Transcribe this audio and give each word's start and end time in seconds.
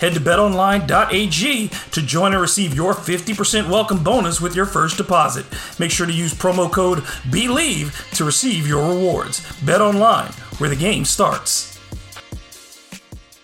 Head 0.00 0.14
to 0.14 0.20
betonline.ag 0.20 1.68
to 1.68 2.02
join 2.02 2.32
and 2.32 2.40
receive 2.40 2.74
your 2.74 2.94
50% 2.94 3.68
welcome 3.68 4.02
bonus 4.02 4.40
with 4.40 4.56
your 4.56 4.64
first 4.64 4.96
deposit. 4.96 5.44
Make 5.78 5.90
sure 5.90 6.06
to 6.06 6.12
use 6.12 6.32
promo 6.32 6.72
code 6.72 7.04
BELIEVE 7.30 8.08
to 8.14 8.24
receive 8.24 8.66
your 8.66 8.88
rewards. 8.88 9.40
BetOnline, 9.60 10.32
where 10.58 10.70
the 10.70 10.76
game 10.76 11.04
starts. 11.04 11.78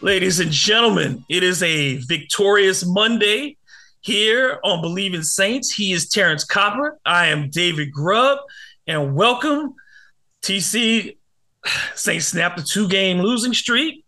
Ladies 0.00 0.40
and 0.40 0.50
gentlemen, 0.50 1.26
it 1.28 1.42
is 1.42 1.62
a 1.62 1.98
victorious 1.98 2.86
Monday 2.86 3.58
here 4.00 4.58
on 4.64 4.82
Bleav 4.82 5.12
in 5.12 5.24
Saints. 5.24 5.70
He 5.70 5.92
is 5.92 6.08
Terrance 6.08 6.44
Copper. 6.44 6.98
I 7.04 7.26
am 7.26 7.50
David 7.50 7.92
Grubb, 7.92 8.38
and 8.86 9.14
welcome. 9.14 9.74
TC 10.40 11.18
Saints 11.94 12.28
snapped 12.28 12.58
a 12.58 12.64
two 12.64 12.88
game 12.88 13.20
losing 13.20 13.52
streak. 13.52 14.06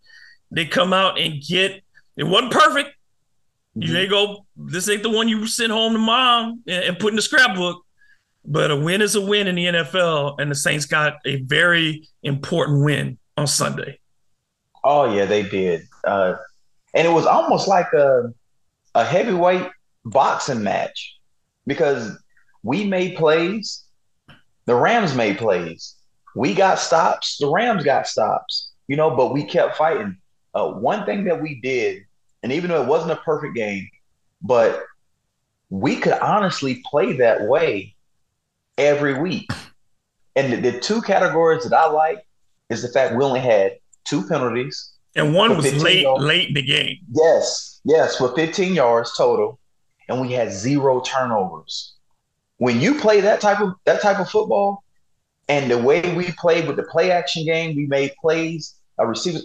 They 0.50 0.64
come 0.64 0.94
out 0.94 1.19
and 1.19 1.42
get 1.42 1.82
it 2.19 2.24
wasn't 2.24 2.52
perfect. 2.52 2.91
You 3.77 3.97
ain't 3.97 4.11
go. 4.11 4.44
This 4.56 4.88
ain't 4.88 5.05
the 5.05 5.11
one 5.11 5.28
you 5.28 5.47
sent 5.47 5.70
home 5.70 5.92
to 5.92 5.98
mom 6.00 6.64
and, 6.66 6.84
and 6.84 6.98
put 6.98 7.12
in 7.12 7.16
the 7.16 7.22
scrapbook. 7.22 7.84
But 8.44 8.72
a 8.72 8.77
win 8.77 9.02
is 9.02 9.14
a 9.14 9.20
win 9.20 9.47
in 9.47 9.55
the 9.55 9.66
NFL, 9.66 10.41
and 10.41 10.50
the 10.50 10.55
Saints 10.55 10.84
got 10.84 11.14
a 11.25 11.36
very 11.42 12.08
important 12.25 12.84
win 12.84 13.19
on 13.36 13.47
Sunday. 13.47 14.00
Oh 14.83 15.14
yeah, 15.14 15.27
they 15.27 15.42
did, 15.42 15.83
uh, 16.05 16.34
and 16.94 17.06
it 17.06 17.10
was 17.10 17.27
almost 17.27 17.69
like 17.69 17.92
a 17.92 18.32
a 18.94 19.05
heavyweight 19.05 19.69
boxing 20.05 20.62
match 20.62 21.19
because 21.66 22.19
we 22.62 22.84
made 22.84 23.16
plays, 23.16 23.84
the 24.64 24.75
Rams 24.75 25.14
made 25.14 25.38
plays, 25.38 25.94
we 26.34 26.55
got 26.55 26.78
stops, 26.78 27.36
the 27.38 27.50
Rams 27.50 27.84
got 27.84 28.08
stops, 28.08 28.72
you 28.88 28.97
know, 28.97 29.14
but 29.14 29.32
we 29.32 29.44
kept 29.44 29.77
fighting. 29.77 30.16
Uh, 30.55 30.70
one 30.70 31.05
thing 31.05 31.25
that 31.25 31.41
we 31.41 31.60
did 31.60 32.05
and 32.42 32.53
even 32.53 32.70
though 32.70 32.83
it 32.83 32.89
wasn't 32.89 33.12
a 33.12 33.17
perfect 33.17 33.55
game, 33.55 33.89
but 34.42 34.84
we 35.70 35.97
could 35.97 36.14
honestly 36.14 36.83
play 36.86 37.14
that 37.14 37.42
way 37.42 37.94
every 38.77 39.20
week. 39.20 39.50
And 40.36 40.53
the, 40.53 40.70
the 40.70 40.81
two 40.81 41.03
categories 41.03 41.64
that 41.64 41.77
I 41.77 41.89
like 41.89 42.25
is 42.70 42.83
the 42.83 42.89
fact 42.89 43.16
we 43.16 43.25
only 43.25 43.41
had 43.41 43.78
two 44.05 44.27
penalties. 44.27 44.92
And 45.16 45.34
one 45.34 45.56
was 45.56 45.83
late, 45.83 46.03
yards. 46.03 46.22
late 46.22 46.48
in 46.48 46.55
the 46.55 46.62
game. 46.62 46.98
Yes, 47.12 47.81
yes, 47.84 48.16
for 48.16 48.34
15 48.34 48.75
yards 48.75 49.16
total. 49.16 49.59
And 50.09 50.20
we 50.20 50.33
had 50.33 50.53
zero 50.53 51.00
turnovers. 51.00 51.94
When 52.59 52.81
you 52.81 52.94
play 52.94 53.20
that 53.20 53.41
type 53.41 53.61
of 53.61 53.75
that 53.84 54.00
type 54.00 54.19
of 54.19 54.31
football, 54.31 54.83
and 55.48 55.70
the 55.70 55.78
way 55.78 56.14
we 56.14 56.33
played 56.33 56.66
with 56.66 56.77
the 56.77 56.83
play 56.84 57.11
action 57.11 57.44
game, 57.44 57.77
we 57.77 57.86
made 57.86 58.12
plays. 58.20 58.75
A 58.98 59.06
receiver 59.06 59.39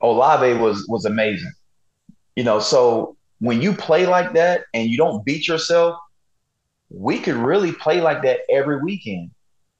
Olave 0.00 0.54
was 0.54 0.86
was 0.88 1.04
amazing. 1.04 1.52
You 2.36 2.44
know, 2.44 2.60
so 2.60 3.16
when 3.40 3.60
you 3.60 3.72
play 3.72 4.06
like 4.06 4.34
that 4.34 4.64
and 4.74 4.88
you 4.88 4.96
don't 4.96 5.24
beat 5.24 5.48
yourself, 5.48 5.98
we 6.90 7.18
could 7.18 7.34
really 7.34 7.72
play 7.72 8.00
like 8.00 8.22
that 8.22 8.40
every 8.50 8.82
weekend, 8.82 9.30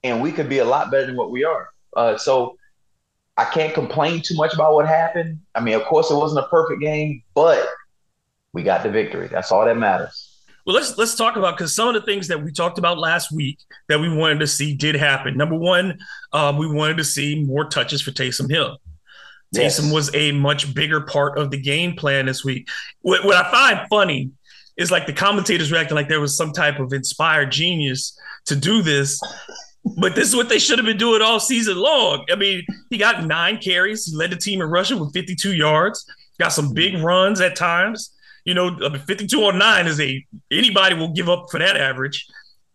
and 0.02 0.20
we 0.22 0.32
could 0.32 0.48
be 0.48 0.58
a 0.58 0.64
lot 0.64 0.90
better 0.90 1.06
than 1.06 1.16
what 1.16 1.30
we 1.30 1.44
are. 1.44 1.68
Uh, 1.94 2.16
so 2.18 2.56
I 3.36 3.44
can't 3.44 3.74
complain 3.74 4.22
too 4.22 4.34
much 4.34 4.54
about 4.54 4.74
what 4.74 4.88
happened. 4.88 5.40
I 5.54 5.60
mean, 5.60 5.74
of 5.74 5.84
course, 5.84 6.10
it 6.10 6.16
wasn't 6.16 6.44
a 6.44 6.48
perfect 6.48 6.80
game, 6.80 7.22
but 7.34 7.66
we 8.52 8.62
got 8.62 8.82
the 8.82 8.90
victory. 8.90 9.28
That's 9.28 9.52
all 9.52 9.64
that 9.64 9.76
matters. 9.76 10.32
Well, 10.66 10.74
let's 10.74 10.98
let's 10.98 11.14
talk 11.14 11.36
about 11.36 11.56
because 11.56 11.74
some 11.74 11.86
of 11.86 11.94
the 11.94 12.00
things 12.00 12.26
that 12.26 12.42
we 12.42 12.50
talked 12.50 12.78
about 12.78 12.98
last 12.98 13.30
week 13.30 13.58
that 13.88 14.00
we 14.00 14.12
wanted 14.12 14.40
to 14.40 14.48
see 14.48 14.74
did 14.74 14.96
happen. 14.96 15.36
Number 15.36 15.54
one, 15.54 15.98
um, 16.32 16.56
we 16.56 16.66
wanted 16.66 16.96
to 16.96 17.04
see 17.04 17.44
more 17.44 17.66
touches 17.66 18.02
for 18.02 18.10
Taysom 18.10 18.50
Hill. 18.50 18.78
Taysom 19.54 19.84
yes. 19.84 19.92
was 19.92 20.14
a 20.14 20.32
much 20.32 20.74
bigger 20.74 21.00
part 21.02 21.38
of 21.38 21.50
the 21.50 21.60
game 21.60 21.94
plan 21.94 22.26
this 22.26 22.44
week. 22.44 22.68
What, 23.02 23.24
what 23.24 23.36
I 23.36 23.50
find 23.50 23.88
funny 23.88 24.30
is 24.76 24.90
like 24.90 25.06
the 25.06 25.12
commentators 25.12 25.72
reacting 25.72 25.94
like 25.94 26.08
there 26.08 26.20
was 26.20 26.36
some 26.36 26.52
type 26.52 26.78
of 26.78 26.92
inspired 26.92 27.50
genius 27.50 28.18
to 28.46 28.56
do 28.56 28.82
this. 28.82 29.20
But 29.98 30.16
this 30.16 30.28
is 30.28 30.36
what 30.36 30.48
they 30.48 30.58
should 30.58 30.78
have 30.78 30.86
been 30.86 30.96
doing 30.96 31.22
all 31.22 31.38
season 31.38 31.76
long. 31.76 32.24
I 32.30 32.34
mean, 32.34 32.64
he 32.90 32.98
got 32.98 33.24
nine 33.24 33.58
carries. 33.58 34.04
He 34.04 34.16
led 34.16 34.30
the 34.30 34.36
team 34.36 34.60
in 34.60 34.68
rushing 34.68 34.98
with 34.98 35.12
52 35.12 35.54
yards. 35.54 36.04
Got 36.40 36.52
some 36.52 36.74
big 36.74 36.98
runs 36.98 37.40
at 37.40 37.56
times. 37.56 38.12
You 38.44 38.54
know, 38.54 38.76
52 39.06 39.38
on 39.44 39.58
nine 39.58 39.86
is 39.86 40.00
a 40.00 40.24
anybody 40.50 40.94
will 40.96 41.12
give 41.12 41.28
up 41.28 41.46
for 41.50 41.58
that 41.58 41.76
average. 41.76 42.26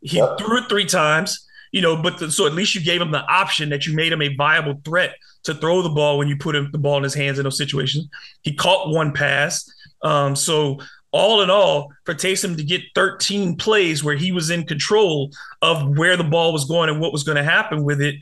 He 0.01 0.17
yep. 0.17 0.37
threw 0.37 0.57
it 0.57 0.69
three 0.69 0.85
times. 0.85 1.47
You 1.71 1.81
know, 1.81 2.01
but 2.01 2.17
the, 2.17 2.31
so 2.31 2.47
at 2.47 2.53
least 2.53 2.75
you 2.75 2.81
gave 2.81 3.01
him 3.01 3.11
the 3.11 3.25
option 3.25 3.69
that 3.69 3.85
you 3.85 3.93
made 3.95 4.11
him 4.11 4.21
a 4.21 4.33
viable 4.35 4.81
threat 4.83 5.13
to 5.43 5.53
throw 5.55 5.81
the 5.81 5.89
ball 5.89 6.17
when 6.17 6.27
you 6.27 6.37
put 6.37 6.55
the 6.71 6.77
ball 6.77 6.97
in 6.97 7.03
his 7.03 7.13
hands 7.13 7.39
in 7.39 7.43
those 7.43 7.57
situations. 7.57 8.07
He 8.41 8.53
caught 8.53 8.93
one 8.93 9.11
pass. 9.13 9.69
Um, 10.03 10.35
so 10.35 10.79
all 11.11 11.41
in 11.41 11.49
all, 11.49 11.91
for 12.05 12.13
Taysom 12.13 12.55
to 12.57 12.63
get 12.63 12.81
13 12.95 13.57
plays 13.57 14.03
where 14.03 14.15
he 14.15 14.31
was 14.31 14.49
in 14.49 14.65
control 14.65 15.31
of 15.61 15.97
where 15.97 16.15
the 16.15 16.23
ball 16.23 16.53
was 16.53 16.65
going 16.65 16.89
and 16.89 17.01
what 17.01 17.11
was 17.11 17.23
going 17.23 17.37
to 17.37 17.43
happen 17.43 17.83
with 17.83 18.01
it, 18.01 18.15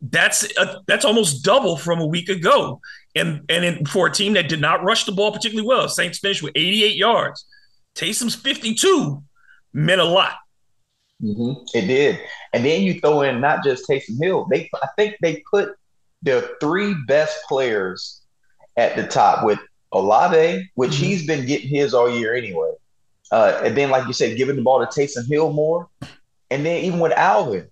that's 0.00 0.44
a, 0.56 0.80
that's 0.86 1.04
almost 1.04 1.44
double 1.44 1.76
from 1.76 2.00
a 2.00 2.06
week 2.06 2.28
ago. 2.28 2.80
And 3.16 3.44
and 3.48 3.64
in, 3.64 3.86
for 3.86 4.06
a 4.06 4.12
team 4.12 4.34
that 4.34 4.48
did 4.48 4.60
not 4.60 4.84
rush 4.84 5.04
the 5.04 5.12
ball 5.12 5.32
particularly 5.32 5.66
well, 5.66 5.88
Saints 5.88 6.20
finished 6.20 6.42
with 6.42 6.52
88 6.54 6.94
yards. 6.94 7.44
Taysom's 7.96 8.36
52 8.36 9.22
meant 9.72 10.00
a 10.00 10.04
lot. 10.04 10.34
Mm-hmm. 11.20 11.64
It 11.74 11.86
did, 11.88 12.20
and 12.52 12.64
then 12.64 12.82
you 12.82 13.00
throw 13.00 13.22
in 13.22 13.40
not 13.40 13.64
just 13.64 13.88
Taysom 13.88 14.22
Hill. 14.22 14.46
They 14.48 14.70
I 14.80 14.86
think 14.96 15.16
they 15.20 15.42
put 15.50 15.70
the 16.22 16.56
three 16.60 16.94
best 17.06 17.38
players 17.48 18.20
at 18.76 18.96
the 18.96 19.06
top 19.06 19.44
with 19.44 19.58
Olave, 19.92 20.68
which 20.74 20.92
mm-hmm. 20.92 21.04
he's 21.04 21.26
been 21.26 21.46
getting 21.46 21.68
his 21.68 21.94
all 21.94 22.10
year 22.10 22.34
anyway. 22.34 22.72
Uh, 23.30 23.60
and 23.62 23.76
then, 23.76 23.90
like 23.90 24.06
you 24.06 24.12
said, 24.12 24.36
giving 24.36 24.56
the 24.56 24.62
ball 24.62 24.84
to 24.84 24.86
Taysom 24.86 25.28
Hill 25.28 25.52
more. 25.52 25.88
And 26.50 26.64
then 26.64 26.84
even 26.84 26.98
with 26.98 27.12
Alvin, 27.12 27.68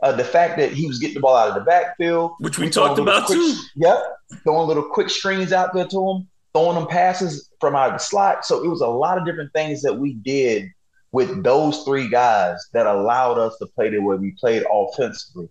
uh, 0.00 0.12
the 0.12 0.24
fact 0.24 0.58
that 0.58 0.72
he 0.72 0.86
was 0.86 0.98
getting 0.98 1.14
the 1.14 1.20
ball 1.20 1.36
out 1.36 1.48
of 1.48 1.54
the 1.54 1.60
backfield, 1.62 2.32
which 2.38 2.58
we, 2.58 2.66
we 2.66 2.70
talked 2.70 2.98
about 2.98 3.26
quick, 3.26 3.38
too. 3.38 3.56
Yep, 3.76 3.98
throwing 4.44 4.68
little 4.68 4.82
quick 4.84 5.10
screens 5.10 5.52
out 5.52 5.74
there 5.74 5.86
to 5.86 6.10
him, 6.10 6.28
throwing 6.52 6.76
them 6.76 6.86
passes 6.86 7.50
from 7.60 7.74
out 7.74 7.88
of 7.88 7.94
the 7.94 7.98
slot. 7.98 8.44
So 8.44 8.64
it 8.64 8.68
was 8.68 8.80
a 8.80 8.86
lot 8.86 9.18
of 9.18 9.24
different 9.24 9.52
things 9.52 9.82
that 9.82 9.94
we 9.94 10.14
did 10.14 10.68
with 11.12 11.42
those 11.42 11.82
three 11.84 12.08
guys 12.08 12.58
that 12.72 12.86
allowed 12.86 13.38
us 13.38 13.56
to 13.58 13.66
play 13.66 13.90
the 13.90 13.98
way 13.98 14.16
we 14.16 14.32
played 14.32 14.64
offensively. 14.70 15.48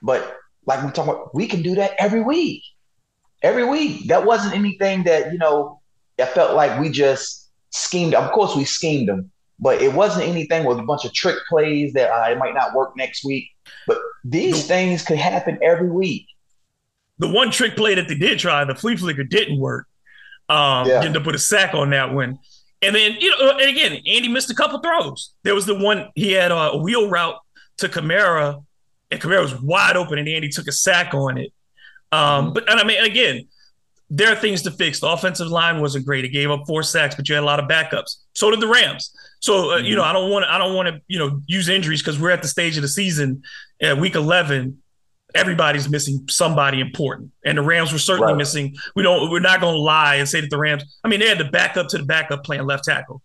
But 0.00 0.36
like 0.66 0.84
we 0.84 0.90
talk 0.90 1.06
about, 1.06 1.34
we 1.34 1.46
can 1.46 1.62
do 1.62 1.74
that 1.76 1.92
every 1.98 2.22
week. 2.22 2.62
Every 3.42 3.64
week. 3.64 4.08
That 4.08 4.24
wasn't 4.24 4.54
anything 4.54 5.04
that, 5.04 5.32
you 5.32 5.38
know, 5.38 5.80
I 6.20 6.26
felt 6.26 6.54
like 6.54 6.80
we 6.80 6.90
just 6.90 7.50
schemed. 7.70 8.14
Of 8.14 8.30
course, 8.32 8.54
we 8.54 8.64
schemed 8.64 9.08
them, 9.08 9.30
but 9.58 9.82
it 9.82 9.92
wasn't 9.92 10.28
anything 10.28 10.64
with 10.64 10.78
a 10.78 10.82
bunch 10.82 11.04
of 11.04 11.12
trick 11.12 11.36
plays 11.48 11.92
that 11.94 12.10
uh, 12.10 12.30
it 12.30 12.38
might 12.38 12.54
not 12.54 12.74
work 12.74 12.96
next 12.96 13.24
week. 13.24 13.48
But 13.86 13.98
these 14.24 14.62
the, 14.62 14.68
things 14.68 15.04
could 15.04 15.18
happen 15.18 15.58
every 15.62 15.90
week. 15.90 16.26
The 17.18 17.28
one 17.28 17.50
trick 17.50 17.76
play 17.76 17.94
that 17.94 18.08
they 18.08 18.16
did 18.16 18.38
try, 18.38 18.64
the 18.64 18.74
flea 18.74 18.96
flicker, 18.96 19.24
didn't 19.24 19.58
work. 19.58 19.86
Um, 20.48 20.86
yeah. 20.86 21.02
Ended 21.02 21.16
up 21.16 21.26
with 21.26 21.34
a 21.34 21.38
sack 21.38 21.74
on 21.74 21.90
that 21.90 22.12
one. 22.12 22.38
And 22.82 22.94
then, 22.94 23.16
you 23.20 23.30
know, 23.30 23.50
and 23.50 23.70
again, 23.70 23.92
Andy 24.06 24.28
missed 24.28 24.50
a 24.50 24.54
couple 24.54 24.80
throws. 24.80 25.32
There 25.44 25.54
was 25.54 25.66
the 25.66 25.74
one 25.74 26.10
he 26.14 26.32
had 26.32 26.50
a 26.50 26.76
wheel 26.76 27.08
route 27.08 27.36
to 27.78 27.88
Kamara 27.88 28.64
and 29.12 29.20
Kamara 29.20 29.42
was 29.42 29.60
wide 29.60 29.96
open, 29.96 30.18
and 30.18 30.28
Andy 30.28 30.48
took 30.48 30.66
a 30.66 30.72
sack 30.72 31.14
on 31.14 31.38
it. 31.38 31.52
Um, 32.10 32.46
mm-hmm. 32.46 32.54
but 32.54 32.70
and 32.70 32.80
I 32.80 32.84
mean, 32.84 33.02
again, 33.04 33.46
there 34.10 34.32
are 34.32 34.36
things 34.36 34.62
to 34.62 34.70
fix. 34.70 35.00
The 35.00 35.08
offensive 35.08 35.48
line 35.48 35.80
wasn't 35.80 36.06
great; 36.06 36.24
it 36.24 36.30
gave 36.30 36.50
up 36.50 36.64
four 36.66 36.82
sacks, 36.82 37.14
but 37.14 37.28
you 37.28 37.34
had 37.34 37.44
a 37.44 37.46
lot 37.46 37.60
of 37.60 37.68
backups. 37.68 38.16
So 38.34 38.50
did 38.50 38.60
the 38.60 38.68
Rams. 38.68 39.14
So 39.40 39.70
uh, 39.70 39.76
mm-hmm. 39.76 39.86
you 39.86 39.96
know, 39.96 40.02
I 40.02 40.12
don't 40.12 40.30
want 40.30 40.44
to, 40.44 40.52
I 40.52 40.58
don't 40.58 40.74
want 40.74 40.88
to, 40.88 41.00
you 41.06 41.18
know, 41.18 41.42
use 41.46 41.68
injuries 41.68 42.00
because 42.00 42.18
we're 42.18 42.30
at 42.30 42.42
the 42.42 42.48
stage 42.48 42.76
of 42.76 42.82
the 42.82 42.88
season, 42.88 43.42
at 43.80 43.98
week 43.98 44.14
eleven. 44.14 44.78
Everybody's 45.34 45.88
missing 45.88 46.26
somebody 46.28 46.80
important, 46.80 47.30
and 47.42 47.56
the 47.56 47.62
Rams 47.62 47.90
were 47.90 47.98
certainly 47.98 48.32
right. 48.32 48.38
missing. 48.38 48.74
We 48.94 49.02
don't. 49.02 49.30
We're 49.30 49.40
not 49.40 49.60
going 49.60 49.74
to 49.74 49.80
lie 49.80 50.16
and 50.16 50.28
say 50.28 50.42
that 50.42 50.50
the 50.50 50.58
Rams. 50.58 50.84
I 51.04 51.08
mean, 51.08 51.20
they 51.20 51.28
had 51.28 51.38
the 51.38 51.44
backup 51.44 51.88
to 51.88 51.98
the 51.98 52.04
backup 52.04 52.44
playing 52.44 52.64
left 52.64 52.84
tackle. 52.84 53.22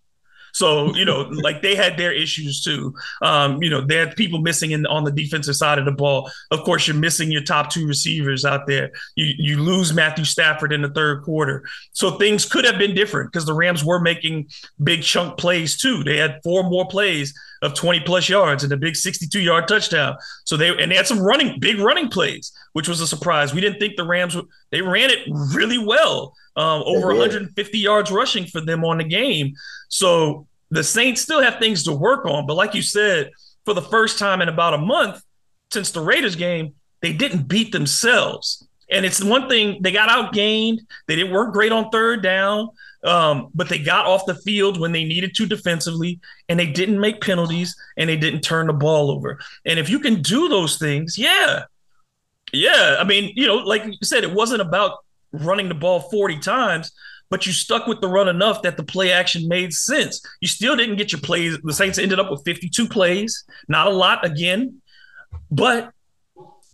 So, 0.57 0.91
you 0.95 1.05
know, 1.05 1.21
like 1.21 1.61
they 1.61 1.75
had 1.75 1.97
their 1.97 2.11
issues 2.11 2.63
too. 2.63 2.95
Um, 3.21 3.61
you 3.61 3.69
know, 3.69 3.79
they 3.79 3.95
had 3.95 4.15
people 4.15 4.39
missing 4.39 4.71
in 4.71 4.87
on 4.87 5.03
the 5.03 5.11
defensive 5.11 5.55
side 5.55 5.77
of 5.77 5.85
the 5.85 5.91
ball. 5.91 6.31
Of 6.49 6.63
course, 6.63 6.87
you're 6.87 6.97
missing 6.97 7.31
your 7.31 7.43
top 7.43 7.69
two 7.69 7.85
receivers 7.85 8.43
out 8.43 8.65
there. 8.65 8.89
You 9.15 9.35
you 9.37 9.61
lose 9.61 9.93
Matthew 9.93 10.25
Stafford 10.25 10.73
in 10.73 10.81
the 10.81 10.89
third 10.89 11.21
quarter. 11.21 11.63
So 11.91 12.17
things 12.17 12.43
could 12.43 12.65
have 12.65 12.79
been 12.79 12.95
different 12.95 13.31
because 13.31 13.45
the 13.45 13.53
Rams 13.53 13.85
were 13.85 13.99
making 13.99 14.47
big 14.83 15.03
chunk 15.03 15.37
plays 15.37 15.77
too. 15.77 16.03
They 16.03 16.17
had 16.17 16.39
four 16.43 16.63
more 16.63 16.87
plays 16.87 17.35
of 17.61 17.73
20 17.73 18.01
plus 18.01 18.29
yards 18.29 18.63
and 18.63 18.71
a 18.73 18.77
big 18.77 18.95
62 18.95 19.39
yard 19.39 19.67
touchdown. 19.67 20.17
So 20.45 20.57
they 20.57 20.69
and 20.69 20.91
they 20.91 20.95
had 20.95 21.05
some 21.05 21.19
running 21.19 21.59
big 21.59 21.77
running 21.77 22.09
plays, 22.09 22.51
which 22.73 22.87
was 22.87 22.99
a 22.99 23.07
surprise. 23.07 23.53
We 23.53 23.61
didn't 23.61 23.79
think 23.79 23.95
the 23.95 24.07
Rams 24.07 24.35
would 24.35 24.47
they 24.71 24.81
ran 24.81 25.11
it 25.11 25.19
really 25.27 25.77
well. 25.77 26.35
Um, 26.57 26.81
over 26.85 27.07
150 27.07 27.77
yards 27.77 28.11
rushing 28.11 28.45
for 28.45 28.61
them 28.61 28.83
on 28.83 28.97
the 28.97 29.03
game. 29.03 29.53
So 29.89 30.47
the 30.71 30.83
Saints 30.83 31.21
still 31.21 31.41
have 31.41 31.59
things 31.59 31.83
to 31.83 31.93
work 31.93 32.25
on. 32.25 32.47
But 32.47 32.55
like 32.55 32.73
you 32.73 32.81
said, 32.81 33.31
for 33.63 33.73
the 33.73 33.81
first 33.81 34.17
time 34.17 34.41
in 34.41 34.49
about 34.49 34.73
a 34.73 34.79
month 34.79 35.21
since 35.71 35.91
the 35.91 36.01
Raiders 36.01 36.35
game, 36.35 36.73
they 37.01 37.13
didn't 37.13 37.47
beat 37.47 37.71
themselves. 37.71 38.67
And 38.89 39.05
it's 39.05 39.23
one 39.23 39.47
thing 39.47 39.81
they 39.81 39.91
got 39.91 40.09
outgained. 40.09 40.79
They 41.07 41.15
didn't 41.15 41.33
work 41.33 41.53
great 41.53 41.71
on 41.71 41.89
third 41.89 42.23
down. 42.23 42.69
Um, 43.03 43.49
but 43.53 43.69
they 43.69 43.79
got 43.79 44.05
off 44.05 44.25
the 44.25 44.35
field 44.35 44.79
when 44.79 44.91
they 44.91 45.03
needed 45.03 45.35
to 45.35 45.45
defensively, 45.45 46.19
and 46.49 46.59
they 46.59 46.65
didn't 46.65 46.99
make 46.99 47.21
penalties, 47.21 47.75
and 47.95 48.09
they 48.09 48.17
didn't 48.17 48.41
turn 48.41 48.67
the 48.67 48.73
ball 48.73 49.11
over. 49.11 49.39
And 49.65 49.79
if 49.79 49.89
you 49.89 49.99
can 49.99 50.21
do 50.21 50.49
those 50.49 50.77
things, 50.77 51.17
yeah, 51.17 51.63
yeah. 52.51 52.97
I 52.99 53.03
mean, 53.03 53.31
you 53.35 53.45
know, 53.45 53.57
like 53.57 53.85
you 53.85 53.93
said, 54.03 54.23
it 54.23 54.33
wasn't 54.33 54.61
about 54.61 54.97
running 55.31 55.69
the 55.69 55.75
ball 55.75 55.99
40 55.99 56.39
times, 56.39 56.91
but 57.29 57.45
you 57.45 57.51
stuck 57.51 57.87
with 57.87 58.01
the 58.01 58.07
run 58.07 58.27
enough 58.27 58.61
that 58.61 58.77
the 58.77 58.83
play 58.83 59.11
action 59.11 59.47
made 59.47 59.73
sense. 59.73 60.21
You 60.41 60.47
still 60.47 60.75
didn't 60.75 60.95
get 60.95 61.11
your 61.11 61.21
plays. 61.21 61.57
The 61.61 61.73
Saints 61.73 61.97
ended 61.97 62.19
up 62.19 62.31
with 62.31 62.43
52 62.45 62.87
plays, 62.87 63.43
not 63.67 63.87
a 63.87 63.91
lot 63.91 64.25
again, 64.25 64.81
but 65.51 65.91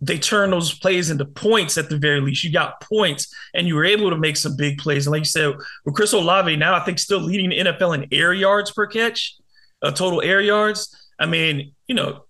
they 0.00 0.18
turned 0.18 0.52
those 0.52 0.76
plays 0.78 1.10
into 1.10 1.24
points 1.24 1.78
at 1.78 1.88
the 1.88 1.96
very 1.96 2.20
least. 2.20 2.44
You 2.44 2.52
got 2.52 2.80
points 2.80 3.34
and 3.54 3.66
you 3.66 3.74
were 3.74 3.84
able 3.84 4.10
to 4.10 4.16
make 4.16 4.36
some 4.36 4.56
big 4.56 4.78
plays. 4.78 5.06
And 5.06 5.12
like 5.12 5.20
you 5.20 5.26
said, 5.26 5.54
with 5.84 5.94
Chris 5.94 6.12
Olave 6.12 6.54
now, 6.56 6.74
I 6.74 6.80
think 6.80 6.98
still 6.98 7.20
leading 7.20 7.50
the 7.50 7.58
NFL 7.58 7.94
in 7.94 8.08
air 8.12 8.32
yards 8.32 8.70
per 8.70 8.86
catch, 8.86 9.36
uh, 9.82 9.92
total 9.92 10.20
air 10.20 10.40
yards. 10.40 10.94
I 11.18 11.26
mean, 11.26 11.72
you 11.86 11.94
know, 11.94 12.24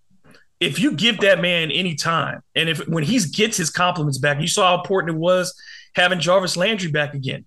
if 0.60 0.78
you 0.78 0.92
give 0.92 1.20
that 1.20 1.40
man 1.40 1.70
any 1.70 1.94
time, 1.94 2.42
and 2.54 2.68
if 2.68 2.86
when 2.88 3.02
he 3.02 3.18
gets 3.18 3.56
his 3.56 3.70
compliments 3.70 4.18
back, 4.18 4.40
you 4.40 4.46
saw 4.46 4.68
how 4.68 4.80
important 4.80 5.16
it 5.16 5.18
was 5.18 5.54
having 5.94 6.20
Jarvis 6.20 6.56
Landry 6.56 6.90
back 6.90 7.14
again 7.14 7.44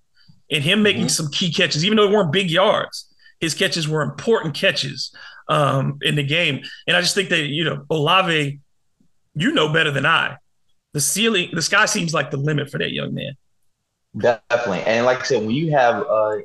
and 0.51 0.63
him 0.63 0.81
making 0.81 1.03
mm-hmm. 1.03 1.09
some 1.09 1.31
key 1.31 1.51
catches, 1.51 1.83
even 1.83 1.97
though 1.97 2.07
they 2.07 2.13
weren't 2.13 2.31
big 2.31 2.49
yards. 2.49 3.13
His 3.39 3.53
catches 3.53 3.87
were 3.87 4.01
important 4.01 4.55
catches 4.55 5.13
um, 5.47 5.99
in 6.01 6.15
the 6.15 6.23
game. 6.23 6.63
And 6.87 6.97
I 6.97 7.01
just 7.01 7.13
think 7.13 7.29
that, 7.29 7.41
you 7.41 7.63
know, 7.63 7.85
Olave 7.89 8.59
you 9.37 9.51
know 9.51 9.71
better 9.71 9.91
than 9.91 10.05
I. 10.05 10.37
The 10.93 11.01
ceiling, 11.01 11.49
the 11.53 11.61
sky 11.61 11.85
seems 11.85 12.13
like 12.13 12.31
the 12.31 12.37
limit 12.37 12.69
for 12.71 12.79
that 12.79 12.91
young 12.91 13.13
man. 13.13 13.33
Definitely, 14.17 14.81
and 14.81 15.05
like 15.05 15.19
I 15.19 15.23
said, 15.23 15.45
when 15.45 15.51
you 15.51 15.71
have 15.71 16.03
uh, 16.09 16.37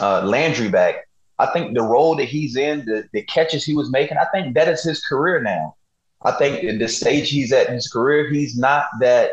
uh, 0.00 0.22
Landry 0.24 0.68
back, 0.68 1.08
I 1.38 1.46
think 1.46 1.74
the 1.74 1.82
role 1.82 2.14
that 2.16 2.26
he's 2.26 2.56
in, 2.56 2.84
the, 2.84 3.08
the 3.12 3.22
catches 3.22 3.64
he 3.64 3.74
was 3.74 3.90
making, 3.90 4.18
I 4.18 4.26
think 4.26 4.54
that 4.54 4.68
is 4.68 4.82
his 4.82 5.02
career 5.04 5.40
now. 5.40 5.76
I 6.22 6.32
think 6.32 6.64
at 6.64 6.78
the 6.78 6.88
stage 6.88 7.30
he's 7.30 7.52
at 7.52 7.68
in 7.68 7.74
his 7.74 7.88
career, 7.88 8.28
he's 8.28 8.58
not 8.58 8.86
that 9.00 9.32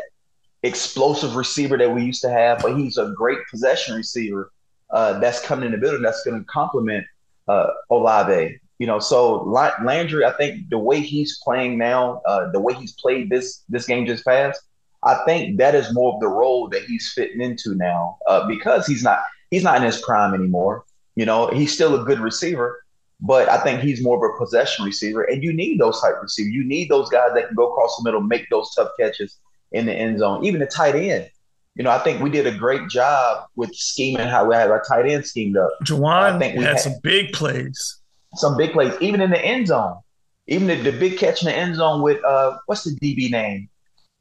explosive 0.66 1.36
receiver 1.36 1.78
that 1.78 1.94
we 1.94 2.04
used 2.04 2.22
to 2.22 2.30
have, 2.30 2.58
but 2.60 2.76
he's 2.76 2.98
a 2.98 3.12
great 3.16 3.38
possession 3.50 3.94
receiver 3.94 4.52
uh, 4.90 5.18
that's 5.18 5.40
coming 5.40 5.66
in 5.66 5.72
the 5.72 5.78
building 5.78 6.02
that's 6.02 6.22
going 6.24 6.38
to 6.38 6.44
complement 6.46 7.06
uh, 7.48 7.68
Olave. 7.90 8.58
You 8.78 8.86
know, 8.86 8.98
so 8.98 9.42
Landry, 9.44 10.24
I 10.24 10.32
think 10.32 10.68
the 10.68 10.78
way 10.78 11.00
he's 11.00 11.38
playing 11.42 11.78
now, 11.78 12.20
uh, 12.26 12.50
the 12.50 12.60
way 12.60 12.74
he's 12.74 12.92
played 12.92 13.30
this 13.30 13.62
this 13.70 13.86
game 13.86 14.06
just 14.06 14.24
past, 14.24 14.60
I 15.02 15.22
think 15.24 15.58
that 15.58 15.74
is 15.74 15.94
more 15.94 16.14
of 16.14 16.20
the 16.20 16.28
role 16.28 16.68
that 16.68 16.84
he's 16.84 17.10
fitting 17.14 17.40
into 17.40 17.74
now 17.74 18.18
uh, 18.26 18.46
because 18.46 18.86
he's 18.86 19.02
not 19.02 19.20
he's 19.50 19.62
not 19.62 19.76
in 19.76 19.82
his 19.82 20.02
prime 20.02 20.34
anymore. 20.34 20.84
You 21.14 21.24
know, 21.24 21.48
he's 21.48 21.72
still 21.72 21.98
a 21.98 22.04
good 22.04 22.20
receiver, 22.20 22.84
but 23.20 23.48
I 23.48 23.62
think 23.62 23.80
he's 23.80 24.02
more 24.02 24.16
of 24.16 24.34
a 24.34 24.38
possession 24.38 24.84
receiver, 24.84 25.22
and 25.22 25.42
you 25.42 25.54
need 25.54 25.80
those 25.80 26.00
type 26.02 26.20
receivers. 26.20 26.52
You 26.52 26.64
need 26.64 26.90
those 26.90 27.08
guys 27.08 27.30
that 27.34 27.46
can 27.46 27.56
go 27.56 27.70
across 27.70 27.96
the 27.96 28.04
middle, 28.04 28.20
make 28.20 28.50
those 28.50 28.74
tough 28.74 28.90
catches 29.00 29.38
in 29.72 29.86
the 29.86 29.92
end 29.92 30.18
zone, 30.18 30.44
even 30.44 30.60
the 30.60 30.66
tight 30.66 30.94
end. 30.94 31.28
You 31.74 31.84
know, 31.84 31.90
I 31.90 31.98
think 31.98 32.22
we 32.22 32.30
did 32.30 32.46
a 32.46 32.56
great 32.56 32.88
job 32.88 33.48
with 33.54 33.74
scheming 33.74 34.26
how 34.26 34.46
we 34.46 34.54
had 34.54 34.70
our 34.70 34.82
tight 34.82 35.06
end 35.06 35.26
schemed 35.26 35.58
up. 35.58 35.70
Juwan 35.84 36.34
I 36.34 36.38
think 36.38 36.56
we 36.56 36.64
had, 36.64 36.72
had 36.72 36.80
some 36.80 36.94
big 37.02 37.32
plays 37.32 38.00
some 38.38 38.56
big 38.56 38.72
plays, 38.72 38.92
even 39.00 39.20
in 39.20 39.30
the 39.30 39.40
end 39.40 39.68
zone. 39.68 39.98
Even 40.46 40.68
the, 40.68 40.76
the 40.76 40.92
big 40.92 41.18
catch 41.18 41.42
in 41.42 41.46
the 41.46 41.54
end 41.54 41.74
zone 41.74 42.02
with 42.02 42.24
uh, 42.24 42.56
what's 42.66 42.84
the 42.84 42.94
DB 43.00 43.30
name? 43.30 43.68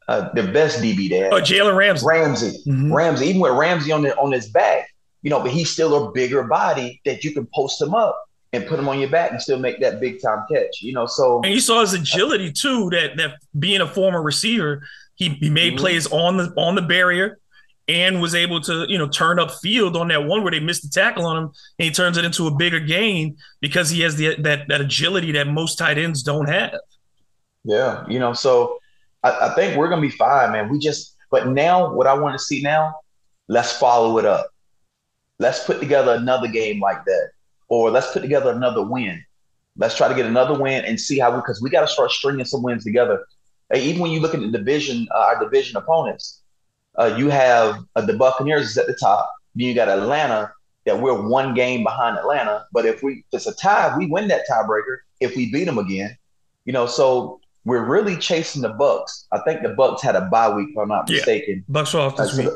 Uh, 0.07 0.29
the 0.33 0.43
best 0.43 0.81
DB 0.81 1.09
there. 1.09 1.31
Oh, 1.33 1.41
Jalen 1.41 1.75
Ramsey. 1.75 2.05
Ramsey. 2.07 2.59
Mm-hmm. 2.67 2.93
Ramsey. 2.93 3.27
Even 3.27 3.41
with 3.41 3.51
Ramsey 3.53 3.91
on 3.91 4.03
the, 4.03 4.15
on 4.17 4.31
his 4.31 4.49
back, 4.49 4.87
you 5.21 5.29
know, 5.29 5.39
but 5.39 5.51
he's 5.51 5.69
still 5.69 6.07
a 6.07 6.11
bigger 6.11 6.43
body 6.43 7.01
that 7.05 7.23
you 7.23 7.31
can 7.31 7.47
post 7.53 7.81
him 7.81 7.93
up 7.93 8.23
and 8.53 8.65
put 8.67 8.79
him 8.79 8.87
on 8.87 8.99
your 8.99 9.09
back 9.09 9.31
and 9.31 9.41
still 9.41 9.59
make 9.59 9.79
that 9.81 9.99
big 9.99 10.21
time 10.21 10.45
catch. 10.51 10.81
You 10.81 10.93
know, 10.93 11.05
so 11.05 11.41
and 11.43 11.53
you 11.53 11.59
saw 11.59 11.81
his 11.81 11.93
agility 11.93 12.51
too. 12.51 12.89
That 12.91 13.17
that 13.17 13.35
being 13.57 13.81
a 13.81 13.87
former 13.87 14.21
receiver, 14.21 14.83
he, 15.15 15.29
he 15.29 15.49
made 15.49 15.73
mm-hmm. 15.73 15.79
plays 15.79 16.07
on 16.11 16.37
the 16.37 16.53
on 16.57 16.75
the 16.75 16.81
barrier 16.81 17.39
and 17.87 18.19
was 18.19 18.33
able 18.33 18.59
to, 18.61 18.85
you 18.89 18.97
know, 18.97 19.07
turn 19.07 19.39
up 19.39 19.51
field 19.61 19.95
on 19.95 20.07
that 20.07 20.23
one 20.23 20.41
where 20.41 20.51
they 20.51 20.59
missed 20.59 20.81
the 20.81 20.89
tackle 20.89 21.25
on 21.25 21.37
him, 21.37 21.43
and 21.43 21.85
he 21.85 21.91
turns 21.91 22.17
it 22.17 22.25
into 22.25 22.47
a 22.47 22.51
bigger 22.51 22.79
gain 22.79 23.37
because 23.61 23.89
he 23.89 24.01
has 24.01 24.15
the 24.15 24.35
that 24.41 24.67
that 24.67 24.81
agility 24.81 25.31
that 25.33 25.47
most 25.47 25.77
tight 25.77 25.97
ends 25.97 26.23
don't 26.23 26.49
have. 26.49 26.79
Yeah, 27.63 28.03
you 28.07 28.19
know, 28.19 28.33
so 28.33 28.79
I, 29.23 29.49
I 29.49 29.55
think 29.55 29.77
we're 29.77 29.89
gonna 29.89 30.01
be 30.01 30.09
fine, 30.09 30.51
man. 30.51 30.69
We 30.69 30.79
just, 30.79 31.15
but 31.31 31.47
now 31.47 31.93
what 31.93 32.07
I 32.07 32.13
want 32.13 32.37
to 32.37 32.43
see 32.43 32.61
now, 32.61 32.95
let's 33.47 33.71
follow 33.77 34.17
it 34.17 34.25
up. 34.25 34.49
Let's 35.39 35.63
put 35.63 35.79
together 35.79 36.13
another 36.13 36.47
game 36.47 36.79
like 36.79 37.03
that, 37.05 37.29
or 37.67 37.91
let's 37.91 38.11
put 38.11 38.21
together 38.21 38.51
another 38.51 38.83
win. 38.83 39.23
Let's 39.77 39.95
try 39.95 40.07
to 40.07 40.15
get 40.15 40.25
another 40.25 40.57
win 40.57 40.85
and 40.85 40.99
see 40.99 41.19
how 41.19 41.31
we, 41.31 41.37
because 41.37 41.61
we 41.61 41.69
got 41.69 41.81
to 41.81 41.87
start 41.87 42.09
stringing 42.11 42.45
some 42.45 42.63
wins 42.63 42.83
together. 42.85 43.25
Even 43.73 44.01
when 44.01 44.11
you 44.11 44.19
look 44.19 44.33
at 44.33 44.41
the 44.41 44.47
division, 44.47 45.07
uh, 45.13 45.19
our 45.19 45.39
division 45.39 45.77
opponents, 45.77 46.41
uh, 46.97 47.15
you 47.17 47.29
have 47.29 47.83
uh, 47.95 48.01
the 48.01 48.13
Buccaneers 48.13 48.69
is 48.69 48.77
at 48.77 48.87
the 48.87 48.95
top. 48.95 49.31
Then 49.55 49.67
you 49.67 49.73
got 49.73 49.89
Atlanta 49.89 50.51
that 50.85 50.99
we're 50.99 51.27
one 51.27 51.53
game 51.53 51.83
behind 51.83 52.17
Atlanta. 52.17 52.65
But 52.71 52.85
if 52.85 53.01
we 53.01 53.25
if 53.31 53.37
it's 53.37 53.47
a 53.47 53.55
tie, 53.55 53.97
we 53.97 54.05
win 54.05 54.27
that 54.27 54.43
tiebreaker 54.49 54.97
if 55.19 55.35
we 55.35 55.51
beat 55.51 55.65
them 55.65 55.77
again. 55.77 56.15
You 56.65 56.73
know, 56.73 56.85
so 56.85 57.39
we're 57.65 57.83
really 57.83 58.15
chasing 58.17 58.61
the 58.61 58.69
Bucks. 58.69 59.27
I 59.31 59.39
think 59.39 59.61
the 59.61 59.69
Bucks 59.69 60.01
had 60.01 60.15
a 60.15 60.21
bye 60.21 60.53
week, 60.53 60.69
if 60.71 60.77
I'm 60.77 60.87
not 60.87 61.09
yeah. 61.09 61.17
mistaken. 61.17 61.65
Bucks 61.67 61.95
off 61.95 62.15
this 62.17 62.37
week. 62.37 62.49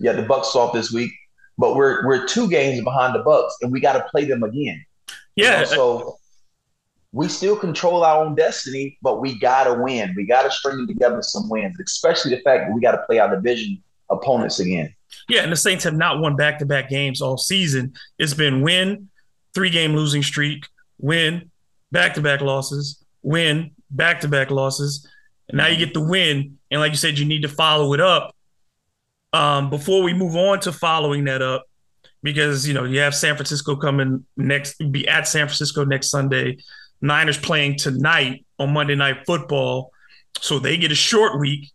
yeah, 0.00 0.12
the 0.12 0.22
Bucks 0.22 0.54
off 0.54 0.72
this 0.72 0.92
week. 0.92 1.10
But 1.58 1.76
we're 1.76 2.06
we're 2.06 2.26
two 2.26 2.48
games 2.48 2.82
behind 2.82 3.14
the 3.14 3.20
Bucks, 3.20 3.56
and 3.62 3.72
we 3.72 3.80
got 3.80 3.94
to 3.94 4.04
play 4.10 4.24
them 4.24 4.42
again. 4.42 4.84
Yeah. 5.36 5.60
You 5.60 5.64
know, 5.64 5.64
so 5.64 6.18
we 7.12 7.28
still 7.28 7.56
control 7.56 8.04
our 8.04 8.24
own 8.24 8.34
destiny, 8.34 8.98
but 9.02 9.20
we 9.20 9.38
gotta 9.38 9.74
win. 9.74 10.14
We 10.16 10.26
gotta 10.26 10.50
string 10.50 10.86
together 10.86 11.22
some 11.22 11.48
wins, 11.48 11.76
especially 11.84 12.34
the 12.34 12.42
fact 12.42 12.66
that 12.66 12.74
we 12.74 12.80
gotta 12.80 13.02
play 13.06 13.18
our 13.18 13.34
division 13.34 13.82
opponents 14.10 14.60
again. 14.60 14.94
Yeah, 15.28 15.42
and 15.42 15.52
the 15.52 15.56
Saints 15.56 15.84
have 15.84 15.94
not 15.94 16.20
won 16.20 16.36
back 16.36 16.58
to 16.60 16.66
back 16.66 16.88
games 16.88 17.20
all 17.20 17.36
season. 17.36 17.94
It's 18.18 18.34
been 18.34 18.62
win, 18.62 19.10
three 19.54 19.68
game 19.68 19.94
losing 19.94 20.22
streak, 20.22 20.64
win, 20.98 21.50
back 21.90 22.14
to 22.14 22.22
back 22.22 22.40
losses, 22.40 23.04
win, 23.22 23.72
back 23.90 24.20
to 24.20 24.28
back 24.28 24.50
losses. 24.50 25.06
And 25.48 25.58
now 25.58 25.66
you 25.66 25.76
get 25.76 25.92
the 25.92 26.00
win. 26.00 26.58
And 26.70 26.80
like 26.80 26.92
you 26.92 26.96
said, 26.96 27.18
you 27.18 27.26
need 27.26 27.42
to 27.42 27.48
follow 27.48 27.92
it 27.92 28.00
up. 28.00 28.34
Um, 29.34 29.68
before 29.70 30.02
we 30.02 30.14
move 30.14 30.34
on 30.34 30.60
to 30.60 30.72
following 30.72 31.24
that 31.24 31.42
up, 31.42 31.64
because 32.22 32.66
you 32.68 32.74
know 32.74 32.84
you 32.84 33.00
have 33.00 33.14
San 33.14 33.34
Francisco 33.34 33.76
coming 33.76 34.24
next, 34.36 34.78
be 34.92 35.06
at 35.08 35.26
San 35.26 35.46
Francisco 35.46 35.84
next 35.84 36.10
Sunday. 36.10 36.58
Niners 37.02 37.38
playing 37.38 37.76
tonight 37.76 38.46
on 38.58 38.72
Monday 38.72 38.94
Night 38.94 39.26
Football. 39.26 39.90
So 40.40 40.58
they 40.58 40.76
get 40.76 40.92
a 40.92 40.96
short 40.96 41.38
week 41.38 41.70